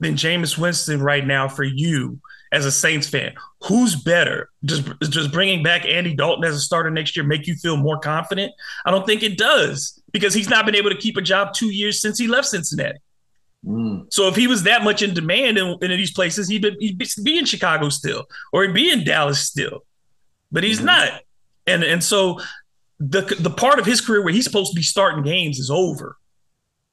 than 0.00 0.14
Jameis 0.14 0.56
Winston 0.56 1.02
right 1.02 1.26
now 1.26 1.46
for 1.46 1.62
you 1.62 2.18
as 2.52 2.66
a 2.66 2.72
Saints 2.72 3.08
fan? 3.08 3.34
Who's 3.62 3.94
better? 3.96 4.50
Just 4.64 4.88
just 5.02 5.32
bringing 5.32 5.62
back 5.62 5.84
Andy 5.84 6.14
Dalton 6.14 6.44
as 6.44 6.54
a 6.54 6.60
starter 6.60 6.90
next 6.90 7.16
year 7.16 7.24
make 7.24 7.46
you 7.46 7.54
feel 7.54 7.76
more 7.76 7.98
confident? 7.98 8.52
I 8.84 8.90
don't 8.90 9.06
think 9.06 9.22
it 9.22 9.38
does 9.38 10.00
because 10.12 10.34
he's 10.34 10.48
not 10.48 10.66
been 10.66 10.74
able 10.74 10.90
to 10.90 10.96
keep 10.96 11.16
a 11.16 11.22
job 11.22 11.52
two 11.52 11.70
years 11.70 12.00
since 12.00 12.18
he 12.18 12.26
left 12.26 12.48
Cincinnati. 12.48 12.98
Mm. 13.66 14.12
So 14.12 14.26
if 14.28 14.36
he 14.36 14.46
was 14.46 14.62
that 14.62 14.82
much 14.82 15.02
in 15.02 15.12
demand 15.12 15.58
in, 15.58 15.76
in 15.82 15.90
these 15.90 16.12
places, 16.12 16.48
he'd 16.48 16.62
be, 16.62 16.76
he'd 16.80 17.24
be, 17.24 17.38
in 17.38 17.44
Chicago 17.44 17.90
still, 17.90 18.26
or 18.52 18.62
he'd 18.62 18.74
be 18.74 18.90
in 18.90 19.04
Dallas 19.04 19.40
still, 19.40 19.84
but 20.50 20.64
he's 20.64 20.78
mm-hmm. 20.78 20.86
not. 20.86 21.20
And 21.66 21.84
and 21.84 22.02
so 22.02 22.40
the 22.98 23.22
the 23.38 23.50
part 23.50 23.78
of 23.78 23.86
his 23.86 24.00
career 24.00 24.22
where 24.22 24.32
he's 24.32 24.44
supposed 24.44 24.72
to 24.72 24.76
be 24.76 24.82
starting 24.82 25.22
games 25.22 25.58
is 25.58 25.70
over. 25.70 26.16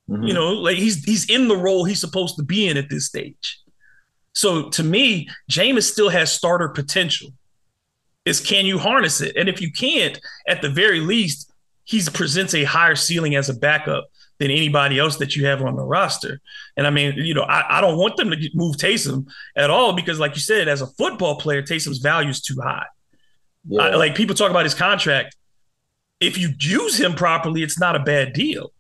Mm-hmm. 0.10 0.24
You 0.24 0.34
know, 0.34 0.52
like 0.54 0.78
he's 0.78 1.04
he's 1.04 1.30
in 1.30 1.48
the 1.48 1.58
role 1.58 1.86
he's 1.86 2.00
supposed 2.00 2.36
to 2.38 2.44
be 2.44 2.68
in 2.68 2.78
at 2.78 2.90
this 2.90 3.06
stage. 3.06 3.60
So 4.38 4.70
to 4.70 4.84
me, 4.84 5.28
Jameis 5.50 5.92
still 5.92 6.10
has 6.10 6.32
starter 6.32 6.70
potential. 6.70 7.30
Is 8.24 8.40
can 8.40 8.68
you 8.68 8.78
harness 8.78 9.20
it? 9.20 9.36
And 9.36 9.50
if 9.50 9.62
you 9.62 9.72
can't, 9.72 10.20
at 10.48 10.62
the 10.62 10.70
very 10.70 11.00
least, 11.00 11.52
he 11.86 12.04
presents 12.14 12.54
a 12.54 12.64
higher 12.64 12.94
ceiling 12.94 13.36
as 13.36 13.50
a 13.50 13.56
backup 13.56 14.06
than 14.38 14.52
anybody 14.52 15.00
else 15.00 15.18
that 15.18 15.36
you 15.36 15.48
have 15.48 15.64
on 15.64 15.76
the 15.76 15.84
roster. 15.84 16.40
And 16.76 16.86
I 16.86 16.92
mean, 16.92 17.16
you 17.16 17.34
know, 17.34 17.42
I, 17.42 17.80
I 17.80 17.82
don't 17.82 17.98
want 17.98 18.16
them 18.18 18.30
to 18.30 18.50
move 18.54 18.76
Taysom 18.76 19.26
at 19.56 19.72
all 19.72 19.94
because, 19.94 20.20
like 20.20 20.36
you 20.36 20.42
said, 20.42 20.68
as 20.68 20.82
a 20.82 20.88
football 20.88 21.40
player, 21.40 21.64
Taysom's 21.64 21.98
value 21.98 22.30
is 22.30 22.40
too 22.40 22.62
high. 22.62 22.86
Yeah. 23.68 23.82
I, 23.82 23.96
like 23.96 24.14
people 24.14 24.36
talk 24.36 24.52
about 24.52 24.66
his 24.66 24.76
contract. 24.76 25.36
If 26.20 26.38
you 26.38 26.50
use 26.60 27.00
him 27.00 27.16
properly, 27.16 27.64
it's 27.64 27.80
not 27.80 27.96
a 27.96 28.00
bad 28.00 28.34
deal. 28.34 28.72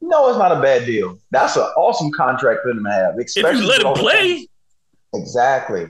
No, 0.00 0.30
it's 0.30 0.38
not 0.38 0.50
a 0.50 0.60
bad 0.60 0.84
deal. 0.84 1.20
That's 1.30 1.54
an 1.54 1.62
awesome 1.76 2.10
contract 2.10 2.62
for 2.64 2.70
him 2.70 2.82
to 2.82 2.90
have. 2.90 3.14
If 3.18 3.36
you 3.36 3.66
let 3.68 3.82
him 3.82 3.94
play, 3.94 4.48
Exactly. 5.14 5.86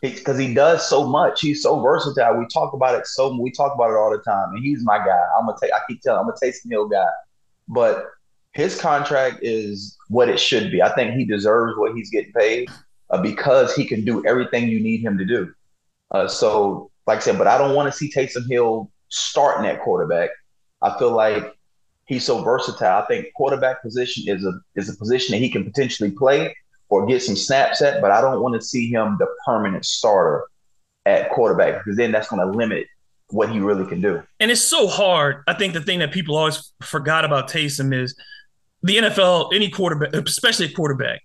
because 0.00 0.38
he, 0.38 0.54
does 0.54 0.88
so 0.88 1.06
much. 1.06 1.40
He's 1.40 1.62
so 1.62 1.80
versatile. 1.80 2.38
We 2.38 2.46
talk 2.46 2.72
about 2.72 2.98
it 2.98 3.06
so 3.06 3.36
we 3.36 3.50
talk 3.50 3.74
about 3.74 3.90
it 3.90 3.96
all 3.96 4.10
the 4.10 4.18
time, 4.18 4.54
and 4.54 4.64
he's 4.64 4.84
my 4.84 4.98
guy. 4.98 5.24
I'm 5.38 5.46
gonna 5.46 5.58
take. 5.60 5.72
I 5.72 5.80
keep 5.88 6.00
telling. 6.02 6.20
I'm 6.20 6.28
a 6.28 6.32
Taysom 6.32 6.70
Hill 6.70 6.88
guy, 6.88 7.08
but 7.68 8.06
his 8.52 8.80
contract 8.80 9.40
is 9.42 9.96
what 10.08 10.28
it 10.28 10.40
should 10.40 10.70
be. 10.70 10.82
I 10.82 10.94
think 10.94 11.14
he 11.14 11.24
deserves 11.24 11.76
what 11.76 11.94
he's 11.94 12.10
getting 12.10 12.32
paid 12.32 12.68
uh, 13.10 13.20
because 13.20 13.74
he 13.74 13.84
can 13.84 14.04
do 14.04 14.24
everything 14.26 14.68
you 14.68 14.80
need 14.80 15.00
him 15.00 15.18
to 15.18 15.24
do. 15.24 15.52
Uh, 16.10 16.28
so, 16.28 16.90
like 17.06 17.18
I 17.18 17.20
said, 17.20 17.38
but 17.38 17.46
I 17.46 17.58
don't 17.58 17.74
want 17.74 17.92
to 17.92 17.96
see 17.96 18.10
Taysom 18.10 18.48
Hill 18.48 18.90
starting 19.08 19.68
at 19.68 19.82
quarterback. 19.82 20.30
I 20.80 20.96
feel 20.98 21.10
like 21.10 21.54
he's 22.06 22.24
so 22.24 22.42
versatile. 22.42 23.02
I 23.02 23.06
think 23.06 23.32
quarterback 23.34 23.82
position 23.82 24.24
is 24.26 24.44
a 24.44 24.52
is 24.74 24.88
a 24.88 24.96
position 24.96 25.32
that 25.32 25.38
he 25.38 25.50
can 25.50 25.64
potentially 25.64 26.10
play 26.10 26.54
or 26.88 27.06
get 27.06 27.22
some 27.22 27.36
snaps 27.36 27.82
at, 27.82 28.00
but 28.00 28.10
I 28.10 28.20
don't 28.20 28.40
want 28.40 28.54
to 28.54 28.60
see 28.60 28.88
him 28.88 29.16
the 29.18 29.26
permanent 29.44 29.84
starter 29.84 30.44
at 31.06 31.30
quarterback 31.30 31.84
because 31.84 31.96
then 31.96 32.12
that's 32.12 32.28
going 32.28 32.40
to 32.40 32.56
limit 32.56 32.86
what 33.30 33.50
he 33.50 33.60
really 33.60 33.86
can 33.86 34.00
do. 34.00 34.22
And 34.40 34.50
it's 34.50 34.62
so 34.62 34.86
hard. 34.86 35.42
I 35.46 35.54
think 35.54 35.74
the 35.74 35.82
thing 35.82 35.98
that 35.98 36.12
people 36.12 36.36
always 36.36 36.72
forgot 36.82 37.24
about 37.24 37.48
Taysom 37.50 37.94
is 37.94 38.14
the 38.82 38.96
NFL, 38.96 39.54
any 39.54 39.68
quarterback, 39.70 40.14
especially 40.14 40.66
a 40.66 40.72
quarterback, 40.72 41.20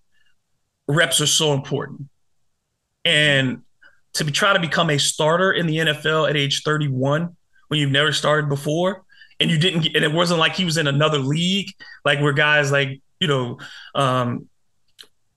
reps 0.87 1.21
are 1.21 1.27
so 1.27 1.53
important. 1.53 2.09
And 3.05 3.61
to 4.13 4.25
be, 4.25 4.31
try 4.31 4.53
to 4.53 4.59
become 4.59 4.89
a 4.89 4.97
starter 4.97 5.51
in 5.51 5.67
the 5.67 5.77
NFL 5.77 6.29
at 6.29 6.35
age 6.35 6.63
31 6.63 7.35
when 7.67 7.79
you've 7.79 7.91
never 7.91 8.11
started 8.11 8.49
before 8.49 9.03
and 9.39 9.49
you 9.49 9.57
didn't 9.57 9.81
get, 9.81 9.95
and 9.95 10.05
it 10.05 10.11
wasn't 10.11 10.39
like 10.39 10.53
he 10.53 10.65
was 10.65 10.77
in 10.77 10.87
another 10.87 11.19
league 11.19 11.73
like 12.05 12.21
where 12.21 12.33
guys 12.33 12.71
like 12.71 13.01
you 13.19 13.27
know 13.27 13.57
um 13.95 14.47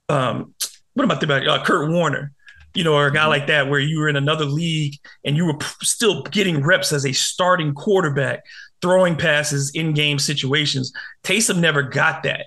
um 0.09 0.55
what 0.95 1.05
about 1.05 1.21
the 1.21 1.27
about? 1.27 1.47
Uh, 1.47 1.63
Kurt 1.65 1.91
Warner 1.91 2.33
you 2.75 2.85
know 2.85 2.95
or 2.95 3.07
a 3.07 3.13
guy 3.13 3.21
mm-hmm. 3.21 3.31
like 3.31 3.47
that 3.47 3.69
where 3.69 3.81
you 3.81 3.99
were 3.99 4.09
in 4.09 4.17
another 4.17 4.45
league 4.45 4.95
and 5.25 5.37
you 5.37 5.47
were 5.47 5.57
p- 5.57 5.67
still 5.83 6.23
getting 6.25 6.63
reps 6.63 6.93
as 6.93 7.07
a 7.07 7.13
starting 7.13 7.73
quarterback 7.73 8.43
throwing 8.83 9.17
passes 9.17 9.71
in 9.75 9.93
game 9.95 10.19
situations. 10.19 10.93
Taysom 11.23 11.59
never 11.59 11.83
got 11.83 12.23
that. 12.25 12.47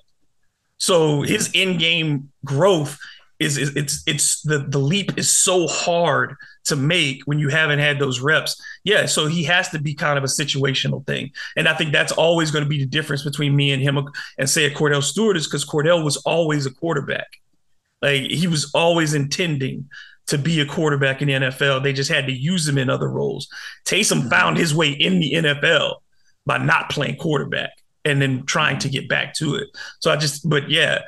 So 0.77 1.23
his 1.23 1.51
in 1.53 1.77
game 1.77 2.31
growth 2.45 2.97
is, 3.39 3.57
is 3.57 3.75
it's 3.75 4.03
it's 4.05 4.41
the 4.41 4.59
the 4.59 4.79
leap 4.79 5.17
is 5.17 5.33
so 5.33 5.67
hard 5.67 6.35
to 6.65 6.75
make 6.75 7.21
when 7.25 7.39
you 7.39 7.49
haven't 7.49 7.79
had 7.79 7.99
those 7.99 8.19
reps. 8.19 8.61
Yeah, 8.83 9.05
so 9.05 9.27
he 9.27 9.43
has 9.45 9.69
to 9.69 9.79
be 9.79 9.93
kind 9.93 10.17
of 10.17 10.23
a 10.23 10.27
situational 10.27 11.05
thing, 11.05 11.31
and 11.55 11.67
I 11.67 11.73
think 11.73 11.91
that's 11.91 12.11
always 12.11 12.51
going 12.51 12.63
to 12.63 12.69
be 12.69 12.79
the 12.79 12.85
difference 12.85 13.23
between 13.23 13.55
me 13.55 13.71
and 13.71 13.81
him 13.81 13.97
and 14.37 14.49
say 14.49 14.65
a 14.65 14.71
Kordell 14.71 15.03
Stewart 15.03 15.37
is 15.37 15.47
because 15.47 15.65
Kordell 15.65 16.03
was 16.03 16.17
always 16.17 16.65
a 16.65 16.71
quarterback, 16.71 17.27
like 18.01 18.23
he 18.23 18.47
was 18.47 18.71
always 18.73 19.13
intending 19.13 19.89
to 20.27 20.37
be 20.37 20.59
a 20.59 20.65
quarterback 20.65 21.21
in 21.21 21.27
the 21.27 21.33
NFL. 21.33 21.83
They 21.83 21.93
just 21.93 22.11
had 22.11 22.27
to 22.27 22.31
use 22.31 22.67
him 22.67 22.77
in 22.77 22.89
other 22.89 23.09
roles. 23.09 23.47
Taysom 23.85 24.19
mm-hmm. 24.19 24.29
found 24.29 24.57
his 24.57 24.73
way 24.73 24.91
in 24.91 25.19
the 25.19 25.33
NFL 25.33 25.95
by 26.45 26.57
not 26.57 26.89
playing 26.89 27.17
quarterback 27.17 27.71
and 28.05 28.21
then 28.21 28.45
trying 28.45 28.77
to 28.79 28.89
get 28.89 29.09
back 29.09 29.33
to 29.35 29.55
it. 29.55 29.69
So 29.99 30.11
I 30.11 30.15
just, 30.15 30.47
but 30.47 30.69
yeah, 30.69 30.99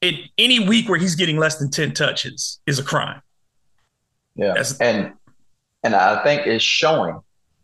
it 0.00 0.14
any 0.36 0.60
week 0.60 0.88
where 0.88 0.98
he's 0.98 1.14
getting 1.14 1.38
less 1.38 1.58
than 1.58 1.70
10 1.70 1.92
touches 1.92 2.60
is 2.66 2.78
a 2.78 2.84
crime. 2.84 3.22
Yeah. 4.34 4.54
That's, 4.54 4.78
and 4.78 5.12
and 5.84 5.94
I 5.94 6.22
think 6.22 6.46
it's 6.46 6.64
showing. 6.64 7.20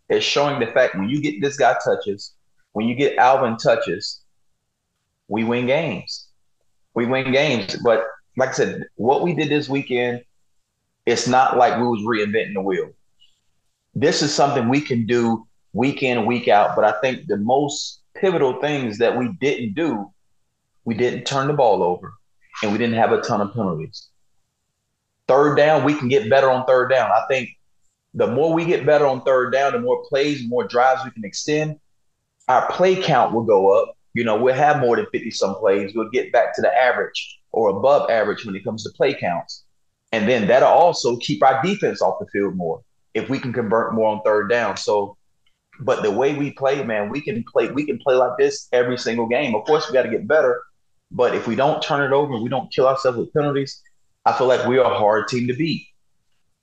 It's 0.09 0.25
showing 0.25 0.61
the 0.61 0.67
fact 0.67 0.95
when 0.95 1.09
you 1.09 1.21
get 1.21 1.41
this 1.41 1.57
guy 1.57 1.77
touches, 1.85 2.33
when 2.73 2.87
you 2.87 2.95
get 2.95 3.17
Alvin 3.17 3.57
touches, 3.57 4.21
we 5.29 5.45
win 5.45 5.67
games. 5.67 6.27
We 6.95 7.07
win 7.07 7.33
games. 7.33 7.77
But 7.83 8.05
like 8.37 8.51
I 8.51 8.53
said, 8.53 8.85
what 8.97 9.23
we 9.23 9.35
did 9.35 9.49
this 9.49 9.69
weekend, 9.69 10.25
it's 11.07 11.29
not 11.29 11.57
like 11.57 11.79
we 11.79 11.87
was 11.87 12.01
reinventing 12.01 12.55
the 12.55 12.61
wheel. 12.61 12.91
This 13.95 14.23
is 14.23 14.35
something 14.35 14.69
we 14.69 14.81
can 14.81 15.07
do 15.07 15.47
week 15.73 16.03
in, 16.03 16.27
week 16.27 16.49
out. 16.49 16.75
But 16.75 16.85
I 16.85 16.93
think 17.01 17.27
the 17.27 17.37
most 17.37 18.01
pivotal 18.15 18.61
things 18.61 18.99
that 18.99 19.17
we 19.17 19.29
didn't 19.41 19.75
do, 19.75 20.11
we 20.85 20.95
didn't 20.95 21.25
turn 21.25 21.47
the 21.47 21.53
ball 21.53 21.83
over 21.83 22.15
and 22.63 22.73
we 22.73 22.79
didn't 22.79 22.97
have 22.97 23.13
a 23.13 23.21
ton 23.21 23.41
of 23.41 23.53
penalties. 23.53 24.09
Third 25.29 25.57
down, 25.57 25.85
we 25.85 25.95
can 25.95 26.09
get 26.09 26.29
better 26.29 26.51
on 26.51 26.67
third 26.67 26.89
down. 26.91 27.11
I 27.11 27.25
think 27.29 27.51
the 28.15 28.27
more 28.27 28.53
we 28.53 28.65
get 28.65 28.87
better 28.87 29.07
on 29.07 29.23
third 29.23 29.53
down, 29.53 29.73
the 29.73 29.81
more 29.81 30.05
plays, 30.09 30.43
the 30.43 30.49
more 30.49 30.67
drives 30.67 31.05
we 31.05 31.11
can 31.11 31.25
extend, 31.25 31.79
our 32.49 32.71
play 32.73 33.01
count 33.01 33.33
will 33.33 33.45
go 33.45 33.71
up. 33.71 33.97
You 34.13 34.23
know, 34.23 34.37
we'll 34.37 34.55
have 34.55 34.81
more 34.81 34.97
than 34.97 35.07
50 35.11 35.31
some 35.33 35.57
plays. 35.57 35.93
We'll 35.95 36.11
get 36.11 36.31
back 36.31 36.55
to 36.55 36.63
the 36.63 36.73
average 36.73 37.41
or 37.55 37.71
above 37.71 38.11
average 38.11 38.45
when 38.45 38.55
it 38.55 38.65
comes 38.65 38.83
to 38.85 38.91
play 38.91 39.15
counts. 39.15 39.65
And 40.13 40.29
then 40.29 40.47
that'll 40.47 40.69
also 40.69 41.17
keep 41.17 41.43
our 41.43 41.63
defense 41.63 42.03
off 42.03 42.19
the 42.21 42.27
field 42.27 42.57
more 42.57 42.83
if 43.15 43.29
we 43.29 43.39
can 43.39 43.53
convert 43.53 43.95
more 43.95 44.09
on 44.09 44.23
third 44.23 44.49
down. 44.49 44.77
So, 44.77 45.17
but 45.81 46.03
the 46.03 46.11
way 46.11 46.35
we 46.35 46.53
play, 46.53 46.83
man, 46.85 47.09
we 47.09 47.21
can 47.21 47.45
play, 47.45 47.71
we 47.71 47.87
can 47.87 47.99
play 47.99 48.15
like 48.15 48.37
this 48.39 48.69
every 48.73 48.99
single 48.99 49.27
game. 49.27 49.55
Of 49.55 49.65
course, 49.65 49.89
we 49.89 49.95
got 49.95 50.03
to 50.03 50.11
get 50.11 50.27
better, 50.29 50.63
but 51.11 51.35
if 51.35 51.47
we 51.47 51.57
don't 51.57 51.83
turn 51.83 52.03
it 52.03 52.15
over, 52.15 52.35
and 52.35 52.43
we 52.43 52.49
don't 52.49 52.73
kill 52.73 52.87
ourselves 52.87 53.19
with 53.19 53.33
penalties, 53.33 53.81
I 54.25 54.33
feel 54.33 54.47
like 54.47 54.67
we 54.67 54.79
are 54.79 54.93
a 54.93 54.99
hard 54.99 55.29
team 55.29 55.47
to 55.49 55.55
beat. 55.55 55.87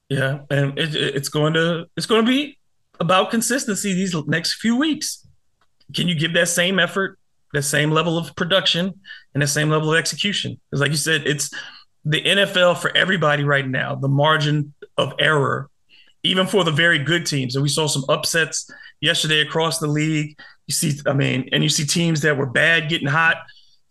Yeah, 0.09 0.39
and 0.49 0.77
it, 0.77 0.95
it's 0.95 1.29
going 1.29 1.53
to 1.53 1.87
it's 1.95 2.05
going 2.05 2.25
to 2.25 2.29
be 2.29 2.57
about 2.99 3.31
consistency 3.31 3.93
these 3.93 4.15
next 4.27 4.55
few 4.55 4.75
weeks. 4.75 5.25
Can 5.93 6.07
you 6.07 6.15
give 6.15 6.33
that 6.33 6.47
same 6.47 6.79
effort, 6.79 7.17
that 7.53 7.63
same 7.63 7.91
level 7.91 8.17
of 8.17 8.35
production, 8.35 8.99
and 9.33 9.43
the 9.43 9.47
same 9.47 9.69
level 9.69 9.91
of 9.91 9.97
execution? 9.97 10.59
Because, 10.69 10.81
like 10.81 10.91
you 10.91 10.97
said, 10.97 11.25
it's 11.25 11.51
the 12.05 12.21
NFL 12.21 12.77
for 12.77 12.95
everybody 12.95 13.43
right 13.43 13.67
now. 13.67 13.95
The 13.95 14.07
margin 14.07 14.73
of 14.97 15.13
error, 15.19 15.69
even 16.23 16.47
for 16.47 16.63
the 16.63 16.71
very 16.71 16.99
good 16.99 17.25
teams, 17.25 17.55
and 17.55 17.63
we 17.63 17.69
saw 17.69 17.87
some 17.87 18.05
upsets 18.09 18.69
yesterday 18.99 19.41
across 19.41 19.79
the 19.79 19.87
league. 19.87 20.37
You 20.67 20.73
see, 20.73 20.99
I 21.05 21.13
mean, 21.13 21.49
and 21.51 21.63
you 21.63 21.69
see 21.69 21.85
teams 21.85 22.21
that 22.21 22.37
were 22.37 22.45
bad 22.45 22.89
getting 22.89 23.07
hot 23.07 23.37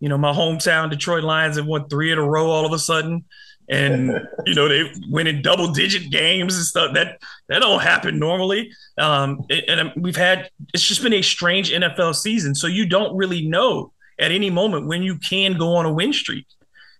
you 0.01 0.09
know, 0.09 0.19
my 0.19 0.33
hometown 0.33 0.91
Detroit 0.91 1.23
Lions 1.23 1.57
have 1.57 1.67
won 1.67 1.89
three 1.89 2.11
in 2.11 2.19
a 2.19 2.27
row 2.27 2.51
all 2.51 2.67
of 2.67 2.73
a 2.73 2.79
sudden. 2.79 3.25
And 3.71 4.27
you 4.47 4.55
know 4.55 4.69
they 4.69 4.91
win 5.09 5.29
in 5.29 5.43
double 5.43 5.73
digit 5.73 6.11
games 6.11 6.57
and 6.57 6.65
stuff. 6.65 6.95
That 6.95 7.21
that 7.49 7.61
don't 7.61 7.81
happen 7.81 8.19
normally. 8.19 8.73
Um, 8.99 9.45
and 9.49 9.81
um, 9.81 9.93
we've 9.97 10.17
had 10.17 10.51
it's 10.75 10.83
just 10.83 11.03
been 11.03 11.13
a 11.13 11.23
strange 11.23 11.71
NFL 11.71 12.17
season. 12.17 12.55
So 12.55 12.67
you 12.67 12.87
don't 12.87 13.17
really 13.17 13.47
know 13.47 13.93
at 14.19 14.33
any 14.33 14.51
moment 14.51 14.87
when 14.87 15.03
you 15.03 15.17
can 15.19 15.57
go 15.57 15.77
on 15.77 15.87
a 15.87 15.93
win 15.93 16.13
streak. 16.13 16.47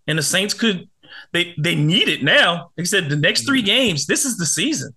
And 0.07 0.19
the 0.19 0.23
Saints 0.23 0.55
could 0.55 0.89
they 1.33 1.55
they 1.59 1.75
need 1.75 2.09
it 2.09 2.23
now. 2.23 2.71
Like 2.77 2.83
I 2.83 2.85
said, 2.85 3.09
the 3.09 3.17
next 3.17 3.47
three 3.47 3.63
games, 3.63 4.07
this 4.07 4.25
is 4.25 4.37
the 4.37 4.47
season. 4.47 4.95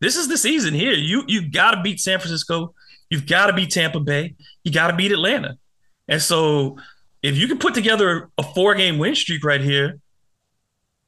This 0.00 0.16
is 0.16 0.28
the 0.28 0.38
season 0.38 0.74
here. 0.74 0.92
You 0.92 1.24
you 1.26 1.50
got 1.50 1.72
to 1.72 1.82
beat 1.82 2.00
San 2.00 2.18
Francisco. 2.18 2.74
You've 3.10 3.26
got 3.26 3.46
to 3.46 3.52
beat 3.52 3.70
Tampa 3.70 4.00
Bay. 4.00 4.34
You 4.64 4.72
got 4.72 4.90
to 4.90 4.96
beat 4.96 5.12
Atlanta. 5.12 5.58
And 6.08 6.20
so 6.20 6.78
if 7.22 7.36
you 7.36 7.48
can 7.48 7.58
put 7.58 7.74
together 7.74 8.30
a 8.38 8.42
four 8.42 8.74
game 8.74 8.98
win 8.98 9.14
streak 9.14 9.44
right 9.44 9.60
here 9.60 9.98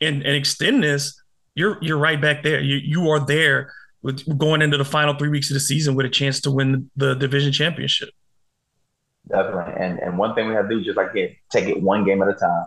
and, 0.00 0.22
and 0.22 0.36
extend 0.36 0.82
this, 0.82 1.20
you're 1.54 1.78
you're 1.80 1.98
right 1.98 2.20
back 2.20 2.42
there. 2.42 2.60
You 2.60 2.76
you 2.76 3.10
are 3.10 3.24
there 3.24 3.72
with 4.02 4.38
going 4.38 4.62
into 4.62 4.76
the 4.76 4.84
final 4.84 5.14
three 5.14 5.28
weeks 5.28 5.50
of 5.50 5.54
the 5.54 5.60
season 5.60 5.94
with 5.94 6.06
a 6.06 6.08
chance 6.08 6.40
to 6.42 6.50
win 6.50 6.90
the 6.96 7.14
division 7.14 7.52
championship. 7.52 8.10
Definitely. 9.28 9.74
And 9.76 9.98
and 9.98 10.16
one 10.16 10.34
thing 10.34 10.48
we 10.48 10.54
have 10.54 10.68
to 10.68 10.74
do 10.74 10.80
is 10.80 10.86
just 10.86 10.96
like 10.96 11.12
get, 11.14 11.34
take 11.50 11.66
it 11.66 11.82
one 11.82 12.04
game 12.04 12.22
at 12.22 12.28
a 12.28 12.34
time. 12.34 12.66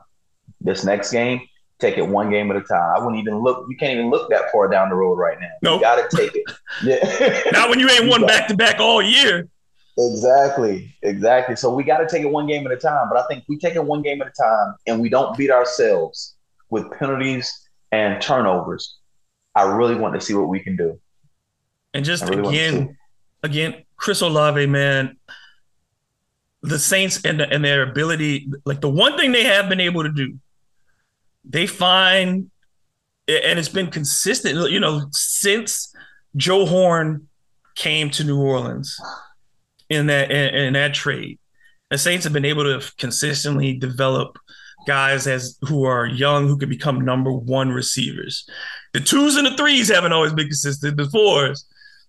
This 0.60 0.84
next 0.84 1.12
game, 1.12 1.41
take 1.80 1.98
it 1.98 2.08
one 2.08 2.30
game 2.30 2.52
at 2.52 2.58
a 2.58 2.62
time. 2.62 2.94
I 2.96 3.00
wouldn't 3.00 3.22
even 3.22 3.39
look. 3.39 3.65
You 3.70 3.78
can't 3.78 3.94
even 3.94 4.10
look 4.10 4.30
that 4.30 4.52
far 4.52 4.67
down 4.67 4.89
the 4.89 4.96
road 4.96 5.15
right 5.15 5.39
now. 5.39 5.50
No, 5.63 5.72
nope. 5.72 5.82
got 5.82 6.10
to 6.10 6.17
take 6.17 6.36
it. 6.36 6.44
Yeah. 6.84 7.52
Not 7.52 7.70
when 7.70 7.80
you 7.80 7.89
ain't 7.89 8.08
won 8.08 8.26
back 8.26 8.48
to 8.48 8.56
back 8.56 8.80
all 8.80 9.02
year. 9.02 9.48
Exactly, 9.98 10.96
exactly. 11.02 11.56
So 11.56 11.74
we 11.74 11.84
got 11.84 11.98
to 11.98 12.08
take 12.08 12.24
it 12.24 12.32
one 12.32 12.48
game 12.48 12.65
at 12.65 12.72
a 12.72 12.78
time. 12.78 13.10
But 13.10 13.20
I 13.20 13.28
think 13.28 13.44
we 13.50 13.58
take 13.58 13.76
it 13.76 13.84
one 13.84 14.02
game 14.02 14.22
at 14.22 14.28
a 14.28 14.32
time 14.32 14.76
and 14.88 15.02
we 15.02 15.10
don't 15.10 15.38
beat 15.38 15.52
ourselves 15.52 16.36
with 16.71 16.89
penalties 16.97 17.69
and 17.91 18.19
turnovers. 18.19 18.97
I 19.53 19.63
really 19.63 19.95
want 19.95 20.15
to 20.15 20.21
see 20.21 20.34
what 20.34 20.47
we 20.47 20.62
can 20.62 20.75
do. 20.75 20.99
And 21.93 22.03
just 22.03 22.27
really 22.27 22.47
again, 22.49 22.97
again, 23.43 23.84
Chris 23.97 24.21
Olave, 24.21 24.65
man, 24.65 25.17
the 26.62 26.79
Saints 26.79 27.23
and, 27.23 27.39
the, 27.39 27.49
and 27.49 27.63
their 27.63 27.84
ability, 27.84 28.49
like 28.65 28.81
the 28.81 28.89
one 28.89 29.17
thing 29.17 29.31
they 29.31 29.43
have 29.43 29.69
been 29.69 29.81
able 29.81 30.03
to 30.03 30.12
do, 30.12 30.39
they 31.43 31.67
find, 31.67 32.49
and 33.27 33.60
it's 33.60 33.69
been 33.69 33.91
consistent, 33.91 34.71
you 34.71 34.79
know, 34.79 35.07
since 35.12 35.93
Joe 36.36 36.65
Horn 36.65 37.27
came 37.75 38.10
to 38.12 38.23
New 38.23 38.41
Orleans 38.41 38.97
in 39.89 40.07
that 40.07 40.31
in, 40.31 40.55
in 40.55 40.73
that 40.73 40.93
trade. 40.93 41.39
The 41.89 41.97
Saints 41.97 42.23
have 42.23 42.34
been 42.34 42.45
able 42.45 42.63
to 42.63 42.93
consistently 42.97 43.73
develop 43.73 44.38
guys 44.86 45.28
as 45.28 45.58
who 45.62 45.86
are 45.86 46.06
young 46.06 46.48
who 46.48 46.58
could 46.58 46.70
become 46.70 47.02
number 47.02 47.32
one 47.32 47.72
receivers. 47.72 48.50
The 48.94 49.00
twos 49.00 49.36
and 49.36 49.48
the 49.48 49.56
threes 49.56 49.89
haven't 49.89 50.13
always 50.13 50.34
been 50.34 50.48
consistent. 50.48 50.98
The 50.98 51.10
fours, 51.10 51.65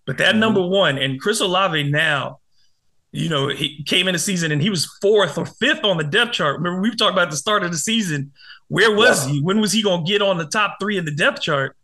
but 0.07 0.19
that 0.19 0.31
mm-hmm. 0.31 0.41
number 0.41 0.67
one 0.67 0.99
and 0.99 1.21
Chris 1.21 1.41
Olave 1.41 1.91
now, 1.91 2.39
you 3.13 3.29
know, 3.29 3.49
he 3.49 3.83
came 3.85 4.09
in 4.09 4.15
the 4.15 4.19
season 4.19 4.53
and 4.53 4.63
he 4.63 4.71
was 4.71 4.87
fourth 5.01 5.37
or 5.37 5.47
fifth 5.47 5.85
on 5.85 5.99
the 5.99 6.05
depth 6.05 6.33
chart. 6.33 6.57
Remember, 6.57 6.81
we've 6.81 6.97
talked 6.97 7.13
about 7.13 7.31
the 7.31 7.37
start 7.37 7.63
of 7.63 7.71
the 7.71 7.79
season. 7.79 8.33
Where 8.69 8.95
was 8.95 9.27
yeah. 9.27 9.35
he? 9.35 9.43
When 9.43 9.61
was 9.61 9.73
he 9.73 9.83
going 9.83 10.05
to 10.05 10.11
get 10.11 10.23
on 10.23 10.39
the 10.39 10.47
top 10.47 10.79
three 10.81 10.97
of 10.97 11.05
the 11.05 11.15
depth 11.15 11.43
chart? 11.43 11.77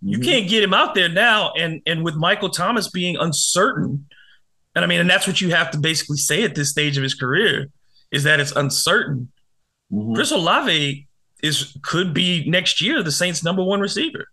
You 0.00 0.18
mm-hmm. 0.18 0.24
can't 0.24 0.48
get 0.48 0.62
him 0.62 0.72
out 0.72 0.94
there 0.94 1.08
now. 1.08 1.52
And 1.58 1.82
and 1.84 2.04
with 2.04 2.14
Michael 2.14 2.50
Thomas 2.50 2.88
being 2.88 3.16
uncertain, 3.16 4.06
and 4.74 4.84
I 4.84 4.88
mean, 4.88 5.00
and 5.00 5.10
that's 5.10 5.26
what 5.26 5.40
you 5.40 5.50
have 5.50 5.72
to 5.72 5.78
basically 5.78 6.18
say 6.18 6.44
at 6.44 6.54
this 6.54 6.70
stage 6.70 6.96
of 6.96 7.02
his 7.02 7.14
career 7.14 7.68
is 8.12 8.22
that 8.24 8.38
it's 8.38 8.52
uncertain. 8.52 9.32
Mm-hmm. 9.92 10.14
Chris 10.14 10.30
Olave 10.30 11.06
is 11.42 11.76
could 11.82 12.12
be 12.12 12.48
next 12.48 12.80
year 12.80 13.02
the 13.02 13.12
Saints' 13.12 13.44
number 13.44 13.62
one 13.62 13.80
receiver. 13.80 14.26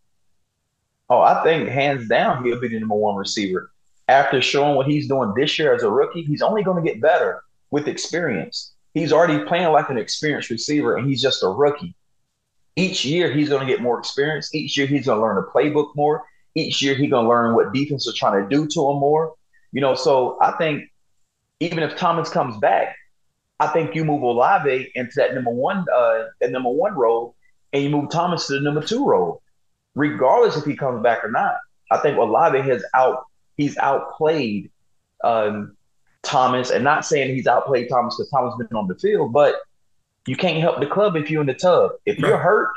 Oh, 1.10 1.22
I 1.22 1.44
think 1.44 1.70
hands 1.70 2.08
down 2.08 2.44
he'll 2.44 2.60
be 2.60 2.68
the 2.68 2.80
number 2.80 2.96
one 2.96 3.15
receiver. 3.15 3.72
After 4.08 4.41
showing 4.41 4.76
what 4.76 4.88
he's 4.88 5.08
doing 5.08 5.34
this 5.36 5.58
year 5.58 5.74
as 5.74 5.84
a 5.84 5.89
rookie, 5.89 6.24
he's 6.24 6.41
only 6.41 6.63
going 6.63 6.84
to 6.84 6.91
get 6.91 7.02
better 7.02 7.44
with 7.72 7.88
experience. 7.88 8.74
He's 8.94 9.12
already 9.12 9.44
playing 9.46 9.72
like 9.72 9.89
an 9.89 9.98
experienced 9.98 10.50
receiver, 10.50 10.98
and 10.98 11.08
he's 11.08 11.22
just 11.22 11.44
a 11.44 11.48
rookie. 11.48 11.96
Each 12.76 13.06
year 13.06 13.32
he's 13.32 13.50
going 13.50 13.65
to 13.65 13.72
get 13.72 13.82
more 13.82 14.00
experience. 14.00 14.54
Each 14.54 14.78
year 14.78 14.88
he's 14.88 15.06
going 15.06 15.18
to 15.18 15.22
learn 15.22 15.36
the 15.36 15.50
playbook 15.50 15.96
more. 15.96 16.24
Each 16.56 16.82
year 16.82 16.96
he's 16.96 17.10
going 17.10 17.26
to 17.26 17.30
learn 17.30 17.56
what 17.56 17.74
defense 17.74 18.08
are 18.08 18.13
trying 18.15 18.44
to 18.44 18.50
do 18.50 18.68
to 18.68 18.89
him 18.89 19.00
more. 19.00 19.34
You 19.72 19.82
know, 19.82 19.96
so 19.96 20.38
I 20.41 20.52
think 20.54 20.84
even 21.60 21.80
if 21.80 21.96
Thomas 21.96 22.30
comes 22.30 22.58
back, 22.58 22.96
I 23.60 23.68
think 23.68 23.96
you 23.96 24.04
move 24.04 24.22
Olave 24.22 24.91
into 24.96 25.13
that 25.15 25.34
number 25.34 25.52
one, 25.52 25.86
uh, 25.94 26.26
that 26.41 26.52
number 26.52 26.70
one 26.70 26.94
role, 26.94 27.36
and 27.72 27.84
you 27.84 27.89
move 27.89 28.10
Thomas 28.10 28.48
to 28.48 28.54
the 28.54 28.60
number 28.60 28.82
two 28.82 29.06
role, 29.06 29.41
regardless 29.96 30.58
if 30.58 30.65
he 30.65 30.76
comes 30.76 31.02
back 31.02 31.24
or 31.24 31.32
not. 31.32 31.58
I 31.91 31.98
think 31.98 32.18
Olave 32.18 32.60
has 32.62 32.84
out 32.94 33.26
he's 33.58 33.78
outplayed 33.78 34.72
um, 35.24 35.78
Thomas, 36.24 36.70
and 36.72 36.84
not 36.84 37.06
saying 37.06 37.34
he's 37.34 37.48
outplayed 37.48 37.88
Thomas 37.89 38.15
because 38.15 38.30
Thomas 38.30 38.56
been 38.58 38.76
on 38.76 38.88
the 38.88 38.96
field, 38.96 39.32
but 39.32 39.56
you 40.28 40.36
can't 40.36 40.60
help 40.60 40.80
the 40.80 40.88
club 40.88 41.15
if 41.15 41.30
you're 41.30 41.41
in 41.41 41.48
the 41.48 41.54
tub. 41.54 41.91
If 42.06 42.20
you're 42.20 42.38
hurt, 42.38 42.70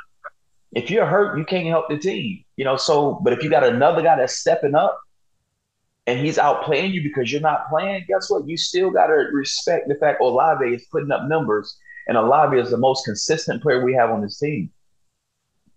if 0.72 0.90
you're 0.90 1.06
hurt, 1.06 1.38
you 1.38 1.44
can't 1.44 1.66
help 1.66 1.88
the 1.88 1.98
team. 1.98 2.44
You 2.56 2.64
know, 2.64 2.76
so 2.76 3.18
but 3.24 3.32
if 3.32 3.42
you 3.42 3.50
got 3.50 3.64
another 3.64 4.02
guy 4.02 4.16
that's 4.16 4.36
stepping 4.36 4.74
up 4.74 5.00
and 6.08 6.24
he's 6.24 6.38
outplaying 6.38 6.92
you 6.92 7.02
because 7.02 7.30
you're 7.30 7.42
not 7.42 7.68
playing, 7.68 8.06
guess 8.08 8.30
what? 8.30 8.48
You 8.48 8.56
still 8.56 8.90
got 8.90 9.08
to 9.08 9.12
respect 9.12 9.88
the 9.88 9.94
fact 9.96 10.22
Olave 10.22 10.64
is 10.66 10.86
putting 10.90 11.10
up 11.10 11.28
numbers, 11.28 11.76
and 12.06 12.16
Olave 12.16 12.56
is 12.58 12.70
the 12.70 12.78
most 12.78 13.04
consistent 13.04 13.62
player 13.62 13.84
we 13.84 13.92
have 13.92 14.10
on 14.10 14.22
this 14.22 14.38
team. 14.38 14.70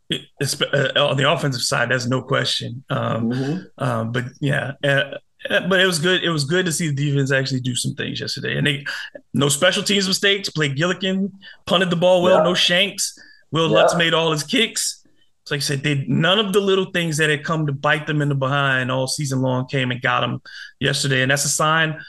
It's, 0.09 0.59
uh, 0.61 0.91
on 0.95 1.17
the 1.17 1.29
offensive 1.29 1.61
side, 1.61 1.91
that's 1.91 2.05
no 2.05 2.21
question. 2.21 2.83
Um, 2.89 3.29
mm-hmm. 3.29 3.83
um, 3.83 4.11
but 4.13 4.25
yeah, 4.39 4.73
uh, 4.83 5.17
uh, 5.49 5.67
but 5.67 5.81
it 5.81 5.85
was 5.85 5.99
good. 5.99 6.23
It 6.23 6.29
was 6.29 6.45
good 6.45 6.65
to 6.65 6.71
see 6.71 6.87
the 6.87 6.95
defense 6.95 7.31
actually 7.31 7.59
do 7.59 7.75
some 7.75 7.93
things 7.95 8.21
yesterday, 8.21 8.57
and 8.57 8.65
they 8.65 8.85
no 9.33 9.49
special 9.49 9.83
teams 9.83 10.07
mistakes. 10.07 10.49
Blake 10.49 10.75
Gillikin, 10.75 11.31
punted 11.65 11.89
the 11.89 11.97
ball 11.97 12.23
well, 12.23 12.37
yeah. 12.37 12.43
no 12.43 12.53
shanks. 12.53 13.17
Will 13.51 13.69
yeah. 13.69 13.79
Lutz 13.79 13.95
made 13.95 14.13
all 14.13 14.31
his 14.31 14.43
kicks 14.43 15.00
like 15.49 15.59
I 15.59 15.61
said, 15.61 15.83
they 15.83 16.05
none 16.07 16.39
of 16.39 16.53
the 16.53 16.59
little 16.59 16.91
things 16.91 17.17
that 17.17 17.29
had 17.29 17.43
come 17.43 17.65
to 17.65 17.73
bite 17.73 18.05
them 18.05 18.21
in 18.21 18.29
the 18.29 18.35
behind 18.35 18.91
all 18.91 19.07
season 19.07 19.41
long 19.41 19.67
came 19.67 19.89
and 19.91 20.01
got 20.01 20.21
them 20.21 20.41
yesterday, 20.79 21.21
and 21.21 21.31
that's 21.31 21.45
a 21.45 21.49
sign 21.49 21.99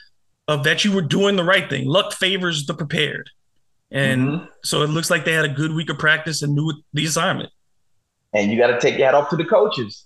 of 0.48 0.64
that 0.64 0.84
you 0.84 0.92
were 0.92 1.02
doing 1.02 1.36
the 1.36 1.44
right 1.44 1.70
thing. 1.70 1.86
Luck 1.86 2.12
favors 2.12 2.66
the 2.66 2.74
prepared, 2.74 3.30
and 3.90 4.28
mm-hmm. 4.28 4.44
so 4.64 4.82
it 4.82 4.88
looks 4.88 5.10
like 5.10 5.24
they 5.24 5.32
had 5.32 5.44
a 5.44 5.48
good 5.48 5.72
week 5.72 5.88
of 5.88 5.98
practice 5.98 6.42
and 6.42 6.54
knew 6.54 6.72
the 6.92 7.06
assignment. 7.06 7.50
And 8.34 8.50
you 8.50 8.58
got 8.58 8.68
to 8.68 8.80
take 8.80 8.98
your 8.98 9.06
hat 9.06 9.14
off 9.14 9.30
to 9.30 9.36
the 9.36 9.44
coaches 9.44 10.04